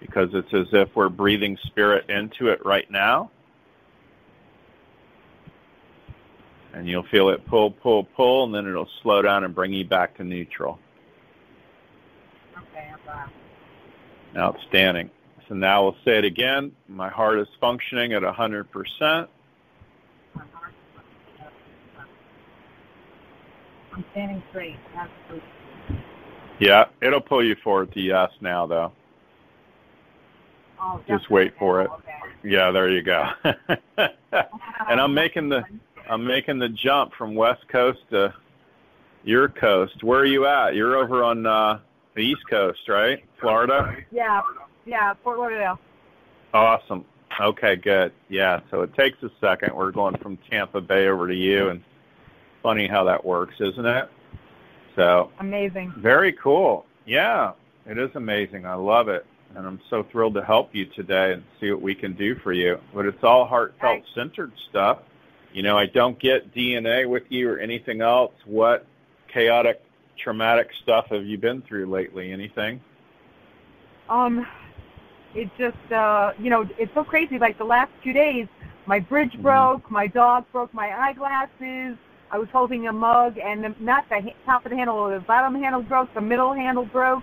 because 0.00 0.28
it's 0.34 0.52
as 0.52 0.66
if 0.72 0.94
we're 0.94 1.08
breathing 1.08 1.56
spirit 1.66 2.08
into 2.10 2.48
it 2.48 2.64
right 2.64 2.90
now. 2.90 3.30
And 6.72 6.88
you'll 6.88 7.06
feel 7.10 7.30
it 7.30 7.46
pull, 7.46 7.70
pull, 7.70 8.04
pull, 8.04 8.44
and 8.44 8.54
then 8.54 8.66
it'll 8.66 8.88
slow 9.02 9.22
down 9.22 9.44
and 9.44 9.54
bring 9.54 9.72
you 9.72 9.84
back 9.84 10.16
to 10.18 10.24
neutral. 10.24 10.78
Okay, 12.56 12.90
I'm 12.92 13.00
back. 13.06 13.30
Outstanding. 14.36 15.10
So 15.48 15.54
now 15.54 15.82
we'll 15.82 15.96
say 16.04 16.18
it 16.18 16.24
again. 16.24 16.70
My 16.86 17.08
heart 17.08 17.40
is 17.40 17.48
functioning 17.60 18.12
at 18.12 18.22
100%. 18.22 18.66
My 19.00 20.44
heart 20.52 20.74
I'm 24.00 24.06
standing 24.12 24.42
straight. 24.48 24.76
Absolutely. 24.96 25.48
Yeah, 26.58 26.84
it'll 27.02 27.20
pull 27.20 27.44
you 27.44 27.54
forward 27.62 27.92
to 27.92 28.00
yes 28.00 28.30
now, 28.40 28.66
though. 28.66 28.92
Oh, 30.80 31.02
Just 31.06 31.30
wait 31.30 31.52
for 31.58 31.82
it. 31.82 31.90
Okay. 31.90 32.50
Yeah, 32.50 32.70
there 32.70 32.88
you 32.88 33.02
go. 33.02 33.24
and 33.98 35.00
I'm 35.00 35.12
making 35.12 35.50
the 35.50 35.62
I'm 36.08 36.26
making 36.26 36.58
the 36.58 36.70
jump 36.70 37.12
from 37.18 37.34
West 37.34 37.68
Coast 37.68 37.98
to 38.10 38.32
your 39.22 39.48
coast. 39.48 40.02
Where 40.02 40.20
are 40.20 40.26
you 40.26 40.46
at? 40.46 40.74
You're 40.74 40.96
over 40.96 41.22
on 41.22 41.44
uh, 41.44 41.80
the 42.14 42.22
East 42.22 42.48
Coast, 42.48 42.88
right? 42.88 43.22
Florida. 43.38 43.96
Yeah, 44.10 44.40
yeah, 44.86 45.12
Fort 45.22 45.38
Lauderdale. 45.38 45.78
Awesome. 46.54 47.04
Okay, 47.38 47.76
good. 47.76 48.12
Yeah, 48.30 48.60
so 48.70 48.80
it 48.80 48.94
takes 48.94 49.22
a 49.22 49.30
second. 49.42 49.76
We're 49.76 49.92
going 49.92 50.16
from 50.18 50.38
Tampa 50.50 50.80
Bay 50.80 51.08
over 51.08 51.28
to 51.28 51.34
you, 51.34 51.68
and 51.68 51.82
funny 52.62 52.86
how 52.86 53.04
that 53.04 53.24
works, 53.24 53.54
isn't 53.60 53.86
it? 53.86 54.08
So 54.96 55.30
Amazing. 55.40 55.94
very 55.96 56.32
cool. 56.32 56.86
Yeah, 57.06 57.52
it 57.86 57.98
is 57.98 58.10
amazing. 58.14 58.66
I 58.66 58.74
love 58.74 59.08
it. 59.08 59.26
And 59.56 59.66
I'm 59.66 59.80
so 59.90 60.04
thrilled 60.04 60.34
to 60.34 60.44
help 60.44 60.74
you 60.74 60.86
today 60.86 61.32
and 61.32 61.42
see 61.60 61.72
what 61.72 61.82
we 61.82 61.94
can 61.94 62.12
do 62.12 62.36
for 62.36 62.52
you. 62.52 62.78
But 62.94 63.06
it's 63.06 63.24
all 63.24 63.46
heartfelt 63.46 64.04
centered 64.14 64.52
stuff. 64.68 64.98
You 65.52 65.62
know, 65.62 65.76
I 65.76 65.86
don't 65.86 66.18
get 66.20 66.54
DNA 66.54 67.08
with 67.08 67.24
you 67.30 67.50
or 67.50 67.58
anything 67.58 68.00
else. 68.00 68.32
What 68.44 68.86
chaotic, 69.26 69.82
traumatic 70.16 70.70
stuff 70.82 71.06
have 71.06 71.24
you 71.24 71.36
been 71.36 71.62
through 71.62 71.86
lately? 71.86 72.30
Anything? 72.30 72.80
Um, 74.08 74.46
it 75.34 75.50
just, 75.58 75.92
uh, 75.92 76.32
you 76.38 76.50
know, 76.50 76.68
it's 76.78 76.94
so 76.94 77.02
crazy. 77.02 77.38
Like 77.38 77.58
the 77.58 77.64
last 77.64 77.90
two 78.04 78.12
days, 78.12 78.46
my 78.86 79.00
bridge 79.00 79.36
broke, 79.40 79.90
my 79.90 80.06
dog 80.06 80.44
broke 80.52 80.72
my 80.72 80.96
eyeglasses. 80.96 81.96
I 82.32 82.38
was 82.38 82.48
holding 82.52 82.86
a 82.86 82.92
mug, 82.92 83.38
and 83.38 83.64
the, 83.64 83.74
not 83.80 84.08
the 84.08 84.20
ha- 84.20 84.36
top 84.44 84.64
of 84.64 84.70
the 84.70 84.76
handle, 84.76 84.96
or 84.96 85.14
the 85.14 85.20
bottom 85.20 85.54
handle 85.60 85.82
broke, 85.82 86.12
the 86.14 86.20
middle 86.20 86.52
handle 86.52 86.84
broke. 86.84 87.22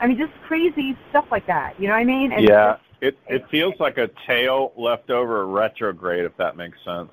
I 0.00 0.06
mean, 0.06 0.18
just 0.18 0.32
crazy 0.46 0.96
stuff 1.10 1.26
like 1.30 1.46
that. 1.46 1.78
You 1.78 1.88
know 1.88 1.94
what 1.94 2.00
I 2.00 2.04
mean? 2.04 2.32
And 2.32 2.46
yeah, 2.46 2.76
it 3.00 3.18
it 3.28 3.48
feels 3.50 3.74
like 3.80 3.98
a 3.98 4.10
tail 4.26 4.72
left 4.76 5.10
over 5.10 5.42
a 5.42 5.46
retrograde, 5.46 6.24
if 6.24 6.36
that 6.36 6.56
makes 6.56 6.78
sense. 6.84 7.10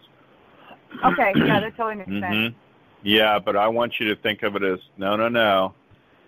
Okay, 1.03 1.33
yeah, 1.45 1.59
that 1.59 1.75
totally 1.75 1.95
makes 1.95 2.09
hmm 2.09 2.19
sense. 2.21 2.55
Yeah, 3.03 3.39
but 3.39 3.57
I 3.57 3.67
want 3.67 3.99
you 3.99 4.13
to 4.13 4.21
think 4.21 4.43
of 4.43 4.55
it 4.55 4.63
as 4.63 4.79
no, 4.97 5.15
no, 5.15 5.27
no. 5.27 5.73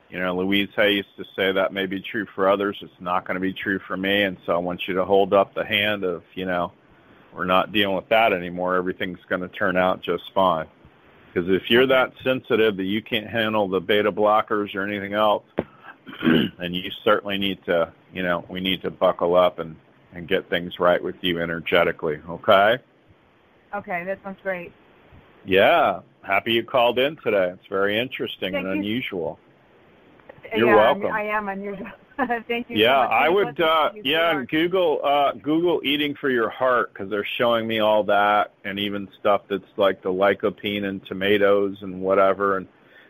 You 0.09 0.19
know, 0.19 0.35
Louise 0.35 0.69
Hay 0.75 0.93
used 0.93 1.15
to 1.17 1.25
say 1.35 1.51
that 1.51 1.73
may 1.73 1.87
be 1.87 1.99
true 1.99 2.25
for 2.35 2.47
others. 2.47 2.77
It's 2.81 2.93
not 2.99 3.25
going 3.25 3.35
to 3.35 3.41
be 3.41 3.53
true 3.53 3.79
for 3.79 3.97
me, 3.97 4.23
and 4.23 4.37
so 4.45 4.53
I 4.53 4.57
want 4.57 4.87
you 4.87 4.93
to 4.95 5.05
hold 5.05 5.33
up 5.33 5.53
the 5.53 5.65
hand 5.65 6.03
of, 6.03 6.23
you 6.35 6.45
know, 6.45 6.71
we're 7.33 7.45
not 7.45 7.71
dealing 7.71 7.95
with 7.95 8.07
that 8.09 8.31
anymore. 8.31 8.75
Everything's 8.75 9.19
going 9.27 9.41
to 9.41 9.47
turn 9.49 9.77
out 9.77 10.01
just 10.01 10.31
fine. 10.33 10.67
Because 11.35 11.49
if 11.49 11.69
you're 11.69 11.87
that 11.87 12.13
sensitive 12.23 12.77
that 12.77 12.85
you 12.85 13.01
can't 13.01 13.27
handle 13.27 13.67
the 13.67 13.81
beta 13.81 14.09
blockers 14.09 14.73
or 14.73 14.83
anything 14.83 15.13
else, 15.13 15.43
then 16.23 16.73
you 16.73 16.89
certainly 17.03 17.37
need 17.37 17.63
to, 17.65 17.91
you 18.13 18.23
know, 18.23 18.45
we 18.47 18.61
need 18.61 18.81
to 18.83 18.89
buckle 18.89 19.35
up 19.35 19.59
and 19.59 19.75
and 20.13 20.29
get 20.29 20.49
things 20.49 20.79
right 20.79 21.03
with 21.03 21.15
you 21.19 21.41
energetically. 21.41 22.21
Okay? 22.29 22.77
Okay, 23.75 24.05
that 24.05 24.17
sounds 24.23 24.37
great. 24.41 24.71
Yeah. 25.43 25.99
Happy 26.21 26.53
you 26.53 26.63
called 26.63 26.99
in 26.99 27.17
today. 27.17 27.49
It's 27.49 27.67
very 27.67 27.99
interesting 27.99 28.53
Thank 28.53 28.65
and 28.65 28.75
you. 28.75 28.79
unusual. 28.79 29.37
You're 30.55 30.69
yeah, 30.69 30.75
welcome. 30.75 31.11
I 31.11 31.23
am 31.23 31.49
unusual. 31.49 31.91
Thank 32.47 32.69
you. 32.69 32.77
Yeah, 32.77 32.97
much. 32.97 33.11
I 33.11 33.29
would. 33.29 33.59
uh 33.59 33.91
Yeah, 34.03 34.37
and 34.37 34.47
Google 34.47 35.01
uh 35.03 35.33
Google 35.33 35.81
eating 35.83 36.15
for 36.15 36.29
your 36.29 36.49
heart 36.49 36.93
because 36.93 37.09
they're 37.09 37.27
showing 37.37 37.67
me 37.67 37.79
all 37.79 38.03
that, 38.05 38.53
and 38.63 38.79
even 38.79 39.07
stuff 39.19 39.41
that's 39.49 39.63
like 39.77 40.01
the 40.01 40.09
lycopene 40.11 40.87
in 40.87 40.99
tomatoes 41.01 41.77
and 41.81 42.01
whatever. 42.01 42.57
And 42.57 42.67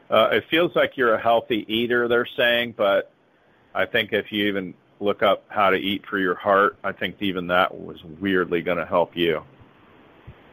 uh 0.10 0.30
it 0.32 0.46
feels 0.50 0.76
like 0.76 0.98
you're 0.98 1.16
a 1.16 1.22
healthy 1.22 1.66
eater. 1.68 2.08
They're 2.08 2.28
saying, 2.38 2.76
but 2.78 3.12
I 3.76 3.86
think 3.86 4.14
if 4.14 4.32
you 4.32 4.48
even 4.48 4.74
look 5.00 5.22
up 5.22 5.44
how 5.50 5.70
to 5.70 5.78
eat 5.78 6.04
for 6.10 6.18
your 6.18 6.36
heart, 6.36 6.78
I 6.84 6.92
think 6.92 7.18
even 7.22 7.48
that 7.48 7.74
was 7.74 7.98
weirdly 8.22 8.62
going 8.62 8.78
to 8.78 8.86
help 8.86 9.16
you. 9.16 9.44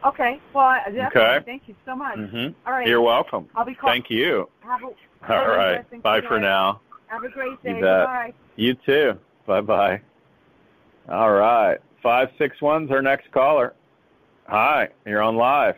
Okay. 0.05 0.41
Well, 0.53 0.65
I- 0.65 0.83
definitely. 0.91 1.21
Okay. 1.21 1.45
Thank 1.47 1.63
you 1.69 1.77
so 1.87 1.95
much. 1.95 2.17
hmm 2.17 2.49
All 2.67 2.73
right. 2.73 2.87
You're 2.87 3.01
welcome. 3.01 3.49
I'll 3.55 3.65
be 3.65 3.75
call- 3.75 3.91
Thank 3.91 4.11
you. 4.11 4.49
Have 4.61 4.83
a, 4.83 5.33
All 5.33 5.47
a 5.47 5.85
Bye 6.03 6.21
for 6.21 6.41
now. 6.41 6.81
Have 7.13 7.25
a 7.25 7.29
great 7.29 7.59
You 7.63 7.75
day. 7.75 7.81
bet. 7.83 8.07
Bye. 8.07 8.33
You 8.57 8.75
too. 8.87 9.13
Bye 9.47 9.61
bye. 9.61 10.01
All 11.11 11.31
right. 11.33 11.77
Five 12.03 12.29
six 12.39 12.61
one's 12.63 12.91
our 12.91 13.03
next 13.03 13.31
caller. 13.33 13.75
Hi, 14.49 14.89
you're 15.05 15.21
on 15.21 15.37
live. 15.37 15.75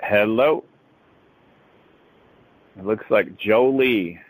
Hello. 0.00 0.62
It 2.78 2.84
looks 2.84 3.04
like 3.10 3.36
Jolie. 3.38 4.20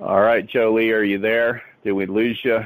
All 0.00 0.20
right, 0.20 0.44
Jolie, 0.48 0.90
are 0.90 1.02
you 1.04 1.18
there? 1.18 1.62
Did 1.84 1.92
we 1.92 2.06
lose 2.06 2.38
you? 2.42 2.58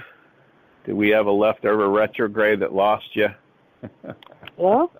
Did 0.86 0.94
we 0.94 1.10
have 1.10 1.26
a 1.26 1.30
leftover 1.32 1.90
retrograde 1.90 2.60
that 2.60 2.72
lost 2.72 3.14
you? 3.14 3.28
Hello? 4.56 4.90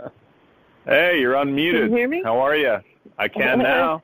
Hey, 0.85 1.18
you're 1.20 1.35
unmuted. 1.35 1.83
Can 1.85 1.90
you 1.90 1.97
hear 1.97 2.09
me? 2.09 2.23
How 2.23 2.38
are 2.38 2.57
you? 2.57 2.77
I 3.18 3.29
can 3.29 3.59
now. 3.62 4.03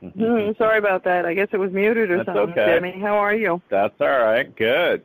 Hmm, 0.00 0.50
sorry 0.58 0.78
about 0.78 1.04
that. 1.04 1.24
I 1.24 1.34
guess 1.34 1.48
it 1.52 1.56
was 1.58 1.72
muted 1.72 2.10
or 2.10 2.18
That's 2.18 2.26
something. 2.26 2.50
okay. 2.58 2.74
Demi, 2.74 3.00
how 3.00 3.16
are 3.16 3.34
you? 3.34 3.60
That's 3.70 3.94
all 4.00 4.08
right. 4.08 4.54
Good. 4.56 5.02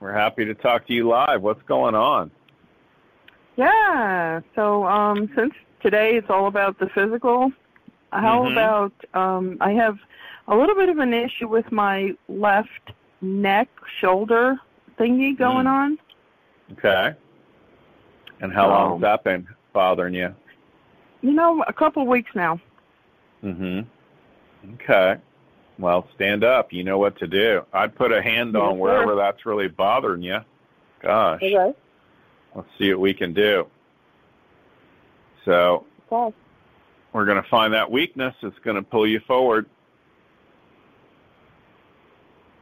We're 0.00 0.12
happy 0.12 0.44
to 0.44 0.54
talk 0.54 0.86
to 0.86 0.92
you 0.92 1.08
live. 1.08 1.42
What's 1.42 1.62
going 1.62 1.94
on? 1.94 2.30
Yeah. 3.56 4.40
So 4.54 4.84
um, 4.86 5.30
since 5.34 5.52
today 5.82 6.16
it's 6.16 6.28
all 6.30 6.46
about 6.46 6.78
the 6.78 6.88
physical, 6.94 7.50
how 8.12 8.44
Mhm. 8.44 8.52
about 8.52 8.92
um, 9.14 9.56
I 9.60 9.72
have 9.72 9.98
a 10.48 10.54
little 10.56 10.74
bit 10.76 10.88
of 10.88 10.98
an 10.98 11.12
issue 11.14 11.48
with 11.48 11.70
my 11.72 12.12
left 12.28 12.92
neck 13.20 13.68
shoulder 14.00 14.56
thingy 14.98 15.36
going 15.36 15.66
Mm. 15.66 15.70
on. 15.70 15.98
Okay. 16.72 17.14
And 18.40 18.52
how 18.52 18.68
long 18.68 18.86
has 18.88 18.94
Um, 18.96 19.00
that 19.00 19.24
been 19.24 19.48
bothering 19.72 20.14
you? 20.14 20.34
You 21.26 21.32
know, 21.32 21.64
a 21.66 21.72
couple 21.72 22.02
of 22.02 22.08
weeks 22.08 22.30
now. 22.36 22.60
Mm-hmm. 23.42 23.80
Okay. 24.74 25.16
Well, 25.76 26.06
stand 26.14 26.44
up. 26.44 26.72
You 26.72 26.84
know 26.84 26.98
what 26.98 27.18
to 27.18 27.26
do. 27.26 27.64
I'd 27.72 27.96
put 27.96 28.12
a 28.12 28.22
hand 28.22 28.52
Yes, 28.54 28.62
on 28.62 28.74
sir. 28.74 28.78
wherever 28.78 29.16
that's 29.16 29.44
really 29.44 29.66
bothering 29.66 30.22
you. 30.22 30.38
Gosh. 31.02 31.42
Okay. 31.42 31.74
Let's 32.54 32.68
see 32.78 32.90
what 32.92 33.00
we 33.00 33.12
can 33.12 33.34
do. 33.34 33.66
So 35.44 35.84
Okay. 36.12 36.32
we're 37.12 37.24
going 37.24 37.42
to 37.42 37.48
find 37.48 37.74
that 37.74 37.90
weakness. 37.90 38.36
It's 38.42 38.58
going 38.60 38.76
to 38.76 38.82
pull 38.82 39.04
you 39.04 39.18
forward. 39.26 39.66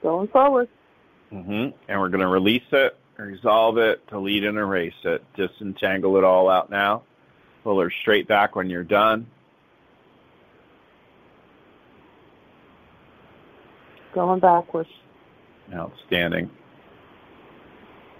Going 0.02 0.28
forward. 0.28 0.68
Mm-hmm. 1.30 1.76
And 1.88 2.00
we're 2.00 2.08
going 2.08 2.20
to 2.22 2.28
release 2.28 2.64
it, 2.72 2.96
resolve 3.18 3.76
it, 3.76 4.06
delete 4.08 4.44
and 4.44 4.56
erase 4.56 4.94
it. 5.04 5.22
Disentangle 5.36 6.16
it 6.16 6.24
all 6.24 6.48
out 6.48 6.70
now. 6.70 7.02
Pull 7.64 7.80
her 7.80 7.90
straight 7.90 8.28
back 8.28 8.54
when 8.54 8.68
you're 8.68 8.84
done. 8.84 9.26
Going 14.14 14.38
backwards. 14.38 14.90
Outstanding. 15.72 16.50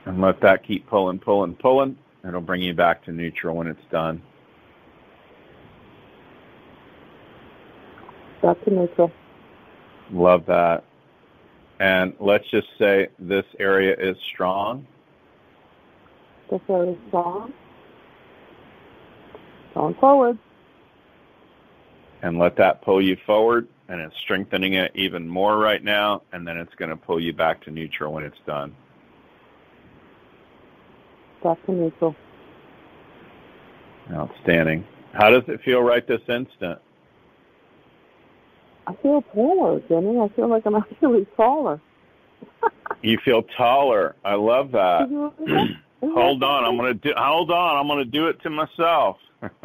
And 0.07 0.21
let 0.21 0.41
that 0.41 0.65
keep 0.65 0.87
pulling, 0.89 1.19
pulling, 1.19 1.55
pulling. 1.55 1.99
It'll 2.27 2.41
bring 2.41 2.63
you 2.63 2.73
back 2.73 3.05
to 3.05 3.13
neutral 3.13 3.55
when 3.57 3.67
it's 3.67 3.85
done. 3.91 4.23
Back 8.43 8.63
to 8.65 8.71
neutral. 8.71 9.13
Love 10.11 10.47
that. 10.47 10.85
And 11.81 12.15
let's 12.19 12.49
just 12.51 12.69
say 12.79 13.09
this 13.19 13.45
area 13.59 13.95
is 13.99 14.17
strong. 14.33 14.87
This 16.51 16.61
area 16.69 16.93
is 16.93 16.99
strong. 17.09 17.53
Going 19.75 19.95
forward. 19.95 20.39
And 22.23 22.39
let 22.39 22.57
that 22.57 22.83
pull 22.83 23.03
you 23.03 23.17
forward. 23.27 23.69
And 23.89 24.01
it's 24.01 24.17
strengthening 24.23 24.75
it 24.75 24.93
even 24.95 25.29
more 25.29 25.59
right 25.59 25.83
now. 25.83 26.23
And 26.33 26.47
then 26.47 26.57
it's 26.57 26.75
going 26.77 26.89
to 26.91 26.97
pull 26.97 27.21
you 27.21 27.33
back 27.33 27.63
to 27.65 27.71
neutral 27.71 28.13
when 28.13 28.25
it's 28.25 28.39
done. 28.47 28.75
Back 31.43 31.65
to 31.67 31.73
neutral. 31.73 32.17
Outstanding. 34.13 34.87
How 35.13 35.31
does 35.31 35.43
it 35.49 35.61
feel 35.63 35.83
right 35.83 36.07
this 36.07 36.23
instant? 36.29 36.79
I 38.87 38.95
feel 39.03 39.23
taller, 39.35 39.81
Jimmy. 39.89 40.19
I 40.19 40.29
feel 40.35 40.49
like 40.49 40.65
I'm 40.67 40.75
actually 40.93 41.27
taller. 41.37 41.81
You 43.03 43.19
feel 43.25 43.43
taller. 43.43 44.17
I 44.25 44.35
love 44.35 44.73
that. 44.73 45.09
hold 46.13 46.43
on, 46.43 46.65
I'm 46.65 46.77
gonna 46.77 46.95
do. 46.95 47.13
Hold 47.17 47.51
on, 47.51 47.77
I'm 47.77 47.87
gonna 47.89 48.05
do 48.05 48.29
it 48.29 48.41
to 48.43 48.51
myself. 48.51 49.19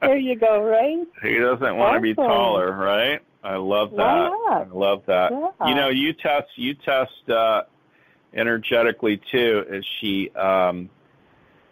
there 0.00 0.16
you 0.16 0.36
go, 0.36 0.62
right? 0.62 1.06
He 1.22 1.38
doesn't 1.38 1.76
want 1.76 1.96
to 1.96 2.00
be 2.00 2.14
taller, 2.14 2.72
right? 2.74 3.20
I 3.42 3.56
love 3.56 3.92
that. 3.96 4.30
I 4.50 4.66
love 4.72 5.02
that. 5.06 5.32
Yeah. 5.32 5.68
You 5.68 5.74
know, 5.74 5.88
you 5.88 6.12
test 6.12 6.48
you 6.56 6.74
test 6.74 7.28
uh 7.28 7.62
energetically 8.34 9.20
too. 9.30 9.64
Is 9.68 9.84
she 10.00 10.30
um 10.30 10.90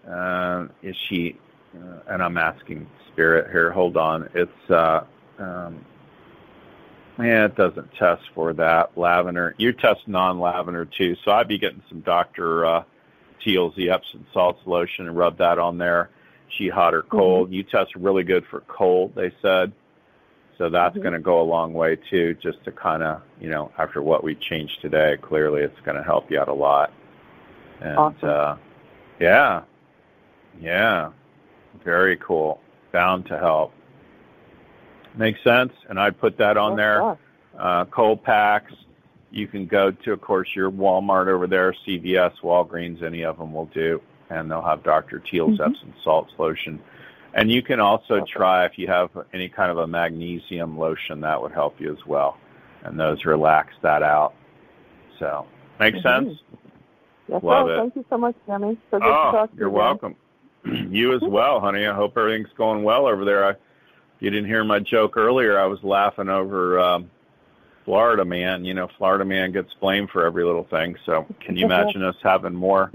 uh 0.08 0.66
is 0.82 0.96
she 1.08 1.38
uh, 1.76 2.00
and 2.08 2.22
I'm 2.22 2.36
asking 2.36 2.86
spirit 3.12 3.50
here, 3.50 3.70
hold 3.70 3.96
on. 3.96 4.28
It's 4.34 4.70
uh 4.70 5.04
um 5.38 5.84
yeah, 7.18 7.46
it 7.46 7.56
doesn't 7.56 7.92
test 7.94 8.22
for 8.34 8.52
that. 8.54 8.96
Lavender. 8.96 9.54
You 9.58 9.72
test 9.72 10.06
non 10.06 10.38
lavender 10.40 10.84
too, 10.84 11.16
so 11.24 11.32
I'd 11.32 11.48
be 11.48 11.58
getting 11.58 11.82
some 11.88 12.00
Dr. 12.00 12.66
uh 12.66 12.84
Teal's 13.44 13.74
the 13.76 13.90
Epsom 13.90 14.26
salts 14.32 14.60
lotion 14.66 15.06
and 15.06 15.16
rub 15.16 15.38
that 15.38 15.58
on 15.58 15.78
there. 15.78 16.10
She 16.48 16.68
hot 16.68 16.94
or 16.94 17.02
cold. 17.02 17.52
You 17.52 17.62
test 17.62 17.94
really 17.94 18.24
good 18.24 18.44
for 18.46 18.60
cold, 18.62 19.14
they 19.14 19.32
said. 19.42 19.72
So 20.58 20.68
that's 20.70 20.96
Mhm. 20.96 21.02
going 21.02 21.12
to 21.12 21.20
go 21.20 21.40
a 21.40 21.44
long 21.44 21.74
way 21.74 21.96
too, 21.96 22.34
just 22.34 22.64
to 22.64 22.72
kind 22.72 23.02
of, 23.02 23.20
you 23.40 23.50
know, 23.50 23.70
after 23.78 24.00
what 24.02 24.24
we 24.24 24.34
changed 24.34 24.80
today, 24.80 25.18
clearly 25.20 25.62
it's 25.62 25.78
going 25.80 25.96
to 25.96 26.02
help 26.02 26.30
you 26.30 26.40
out 26.40 26.48
a 26.48 26.52
lot. 26.52 26.92
And 27.82 27.98
Awesome. 27.98 28.28
uh, 28.28 28.56
yeah, 29.20 29.62
yeah, 30.60 31.10
very 31.84 32.16
cool. 32.16 32.60
Bound 32.92 33.26
to 33.26 33.38
help. 33.38 33.72
Makes 35.16 35.42
sense. 35.42 35.72
And 35.88 35.98
I'd 35.98 36.18
put 36.18 36.36
that 36.38 36.56
on 36.56 36.76
there. 36.76 37.16
Uh, 37.58 37.84
cold 37.86 38.22
packs. 38.22 38.72
You 39.30 39.46
can 39.46 39.66
go 39.66 39.90
to, 39.90 40.12
of 40.12 40.20
course, 40.20 40.48
your 40.54 40.70
Walmart 40.70 41.26
over 41.28 41.46
there, 41.46 41.74
CVS, 41.86 42.32
Walgreens, 42.42 43.02
any 43.02 43.22
of 43.24 43.38
them 43.38 43.52
will 43.52 43.66
do, 43.66 44.00
and 44.30 44.50
they'll 44.50 44.62
have 44.62 44.82
Dr. 44.82 45.18
Teal's 45.18 45.58
Mhm. 45.58 45.70
Epsom 45.70 45.94
salts 46.02 46.32
lotion. 46.38 46.80
And 47.34 47.50
you 47.50 47.60
can 47.62 47.80
also 47.80 48.24
try 48.24 48.64
if 48.64 48.78
you 48.78 48.86
have 48.86 49.10
any 49.34 49.48
kind 49.48 49.70
of 49.70 49.78
a 49.78 49.86
magnesium 49.86 50.78
lotion 50.78 51.20
that 51.22 51.40
would 51.42 51.52
help 51.52 51.78
you 51.80 51.92
as 51.92 52.06
well, 52.06 52.38
and 52.84 52.98
those 52.98 53.24
relax 53.26 53.74
that 53.82 54.02
out. 54.02 54.32
So, 55.18 55.44
make 55.78 55.96
Mhm. 55.96 56.02
sense? 56.02 56.40
Yes, 57.28 57.42
Love 57.42 57.66
sir. 57.66 57.74
it. 57.74 57.78
Thank 57.78 57.96
you 57.96 58.04
so 58.08 58.16
much, 58.18 58.36
Jimmy. 58.46 58.78
So 58.90 58.98
good 58.98 59.04
to 59.04 59.10
Oh, 59.10 59.32
talk 59.32 59.50
to 59.50 59.56
you're 59.56 59.68
again. 59.68 59.78
welcome. 59.78 60.16
you 60.64 61.12
as 61.12 61.22
well, 61.22 61.60
honey. 61.60 61.86
I 61.86 61.92
hope 61.92 62.16
everything's 62.16 62.52
going 62.56 62.84
well 62.84 63.06
over 63.06 63.24
there. 63.24 63.44
I, 63.44 63.54
you 64.20 64.30
didn't 64.30 64.46
hear 64.46 64.64
my 64.64 64.78
joke 64.78 65.16
earlier, 65.16 65.58
I 65.58 65.66
was 65.66 65.82
laughing 65.82 66.28
over 66.28 66.78
um, 66.80 67.10
Florida 67.84 68.24
man. 68.24 68.64
You 68.64 68.74
know, 68.74 68.88
Florida 68.98 69.24
man 69.24 69.52
gets 69.52 69.72
blamed 69.74 70.10
for 70.10 70.24
every 70.24 70.44
little 70.44 70.64
thing. 70.64 70.96
So, 71.04 71.26
can 71.40 71.56
you 71.56 71.64
imagine 71.66 72.02
us 72.02 72.16
having 72.22 72.54
more 72.54 72.90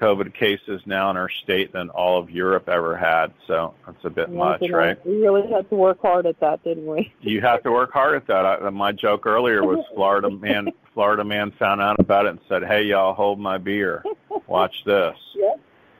COVID 0.00 0.34
cases 0.34 0.82
now 0.84 1.10
in 1.10 1.16
our 1.16 1.28
state 1.28 1.72
than 1.72 1.88
all 1.90 2.18
of 2.18 2.30
Europe 2.30 2.68
ever 2.68 2.96
had? 2.96 3.32
So, 3.46 3.74
that's 3.86 4.04
a 4.04 4.10
bit 4.10 4.28
Yes, 4.30 4.36
much, 4.36 4.70
right? 4.70 5.06
We 5.06 5.16
really 5.16 5.50
had 5.50 5.68
to 5.68 5.76
work 5.76 6.00
hard 6.00 6.26
at 6.26 6.40
that, 6.40 6.64
didn't 6.64 6.86
we? 6.86 7.12
You 7.20 7.40
have 7.42 7.62
to 7.62 7.70
work 7.70 7.92
hard 7.92 8.16
at 8.16 8.26
that. 8.26 8.46
I, 8.46 8.70
my 8.70 8.92
joke 8.92 9.26
earlier 9.26 9.62
was 9.64 9.84
Florida 9.94 10.30
man. 10.30 10.68
Florida 10.94 11.24
man 11.24 11.52
found 11.52 11.80
out 11.80 11.98
about 11.98 12.26
it 12.26 12.30
and 12.30 12.40
said, 12.48 12.64
"Hey, 12.64 12.82
y'all, 12.82 13.14
hold 13.14 13.38
my 13.38 13.56
beer. 13.56 14.04
Watch 14.46 14.74
this." 14.84 15.16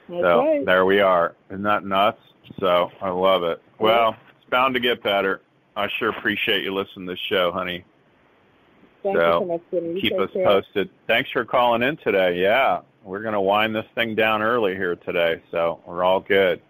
That's 0.08 0.22
so 0.22 0.44
right. 0.44 0.66
there 0.66 0.84
we 0.84 1.00
are. 1.00 1.34
Isn't 1.48 1.62
that 1.62 1.84
nuts? 1.84 2.20
So 2.60 2.90
I 3.00 3.08
love 3.08 3.42
it. 3.44 3.62
Well, 3.78 4.10
it's 4.10 4.31
bound 4.52 4.74
to 4.74 4.80
get 4.80 5.02
better. 5.02 5.40
I 5.74 5.88
sure 5.98 6.10
appreciate 6.10 6.62
you 6.62 6.72
listening 6.72 7.06
to 7.06 7.14
the 7.14 7.18
show, 7.28 7.50
honey. 7.50 7.84
Thank 9.02 9.16
so 9.16 9.20
you 9.20 9.32
so 9.32 9.44
much, 9.46 9.62
Jimmy. 9.72 10.00
Keep 10.00 10.18
us 10.20 10.30
care. 10.32 10.44
posted. 10.44 10.90
Thanks 11.08 11.30
for 11.30 11.44
calling 11.44 11.82
in 11.82 11.96
today. 11.96 12.40
Yeah, 12.40 12.82
we're 13.02 13.22
going 13.22 13.34
to 13.34 13.40
wind 13.40 13.74
this 13.74 13.86
thing 13.96 14.14
down 14.14 14.42
early 14.42 14.76
here 14.76 14.94
today, 14.94 15.42
so 15.50 15.80
we're 15.86 16.04
all 16.04 16.20
good. 16.20 16.60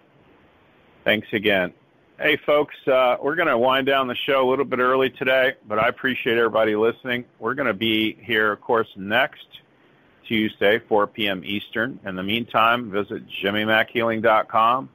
Thanks 1.05 1.28
again. 1.33 1.74
Hey, 2.18 2.39
folks, 2.47 2.76
uh, 2.87 3.16
we're 3.20 3.35
going 3.35 3.49
to 3.49 3.59
wind 3.59 3.87
down 3.87 4.07
the 4.07 4.14
show 4.14 4.49
a 4.49 4.49
little 4.49 4.64
bit 4.64 4.78
early 4.78 5.11
today, 5.11 5.55
but 5.66 5.78
I 5.78 5.89
appreciate 5.89 6.39
everybody 6.39 6.76
listening. 6.76 7.24
We're 7.41 7.55
going 7.55 7.66
to 7.66 7.74
be 7.74 8.14
here, 8.22 8.53
of 8.53 8.61
course, 8.61 8.89
next 8.97 9.47
Tuesday, 10.28 10.78
4 10.78 11.09
p.m. 11.09 11.43
Eastern. 11.45 11.99
In 12.07 12.14
the 12.14 12.22
meantime, 12.22 12.91
visit 12.91 13.24
jimmymackhealing.com. 13.43 14.89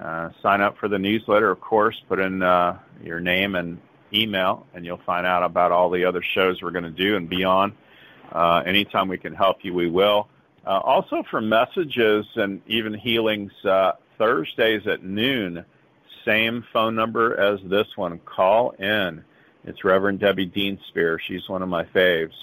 Uh, 0.00 0.30
sign 0.42 0.60
up 0.60 0.76
for 0.78 0.88
the 0.88 0.98
newsletter, 0.98 1.50
of 1.50 1.60
course. 1.60 2.00
Put 2.08 2.18
in 2.18 2.42
uh, 2.42 2.78
your 3.02 3.20
name 3.20 3.54
and 3.54 3.78
email, 4.12 4.66
and 4.74 4.84
you'll 4.84 5.00
find 5.06 5.26
out 5.26 5.42
about 5.42 5.72
all 5.72 5.90
the 5.90 6.04
other 6.04 6.22
shows 6.22 6.62
we're 6.62 6.70
going 6.70 6.84
to 6.84 6.90
do 6.90 7.16
and 7.16 7.28
beyond. 7.28 7.72
Uh, 8.32 8.62
anytime 8.66 9.08
we 9.08 9.18
can 9.18 9.34
help 9.34 9.64
you, 9.64 9.72
we 9.72 9.88
will. 9.88 10.28
Uh, 10.66 10.78
also, 10.78 11.22
for 11.30 11.40
messages 11.40 12.26
and 12.36 12.60
even 12.66 12.94
healings, 12.94 13.52
uh, 13.64 13.92
Thursdays 14.18 14.86
at 14.86 15.04
noon, 15.04 15.64
same 16.24 16.64
phone 16.72 16.94
number 16.94 17.38
as 17.38 17.60
this 17.64 17.86
one. 17.96 18.18
Call 18.20 18.70
in. 18.70 19.22
It's 19.64 19.84
Reverend 19.84 20.20
Debbie 20.20 20.46
Dean 20.46 20.78
Spear. 20.88 21.18
She's 21.18 21.48
one 21.48 21.62
of 21.62 21.68
my 21.68 21.84
faves. 21.84 22.34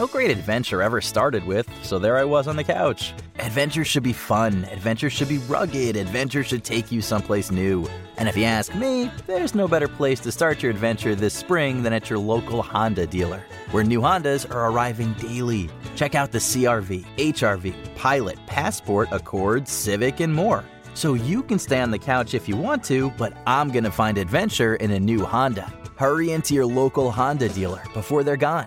No 0.00 0.06
great 0.06 0.30
adventure 0.30 0.80
ever 0.80 1.02
started 1.02 1.44
with, 1.44 1.68
so 1.82 1.98
there 1.98 2.16
I 2.16 2.24
was 2.24 2.48
on 2.48 2.56
the 2.56 2.64
couch. 2.64 3.12
Adventure 3.38 3.84
should 3.84 4.02
be 4.02 4.14
fun. 4.14 4.64
Adventure 4.72 5.10
should 5.10 5.28
be 5.28 5.36
rugged. 5.40 5.94
Adventure 5.94 6.42
should 6.42 6.64
take 6.64 6.90
you 6.90 7.02
someplace 7.02 7.50
new. 7.50 7.86
And 8.16 8.26
if 8.26 8.34
you 8.34 8.44
ask 8.44 8.74
me, 8.74 9.10
there's 9.26 9.54
no 9.54 9.68
better 9.68 9.88
place 9.88 10.18
to 10.20 10.32
start 10.32 10.62
your 10.62 10.70
adventure 10.70 11.14
this 11.14 11.34
spring 11.34 11.82
than 11.82 11.92
at 11.92 12.08
your 12.08 12.18
local 12.18 12.62
Honda 12.62 13.06
dealer, 13.06 13.44
where 13.72 13.84
new 13.84 14.00
Hondas 14.00 14.50
are 14.50 14.70
arriving 14.70 15.12
daily. 15.18 15.68
Check 15.96 16.14
out 16.14 16.32
the 16.32 16.38
CRV, 16.38 17.04
HRV, 17.18 17.94
Pilot, 17.94 18.38
Passport, 18.46 19.10
Accord, 19.12 19.68
Civic, 19.68 20.20
and 20.20 20.32
more. 20.32 20.64
So 20.94 21.12
you 21.12 21.42
can 21.42 21.58
stay 21.58 21.78
on 21.78 21.90
the 21.90 21.98
couch 21.98 22.32
if 22.32 22.48
you 22.48 22.56
want 22.56 22.82
to, 22.84 23.10
but 23.18 23.36
I'm 23.46 23.68
going 23.68 23.84
to 23.84 23.90
find 23.90 24.16
adventure 24.16 24.76
in 24.76 24.92
a 24.92 24.98
new 24.98 25.26
Honda. 25.26 25.70
Hurry 25.96 26.32
into 26.32 26.54
your 26.54 26.64
local 26.64 27.10
Honda 27.10 27.50
dealer 27.50 27.82
before 27.92 28.24
they're 28.24 28.38
gone. 28.38 28.66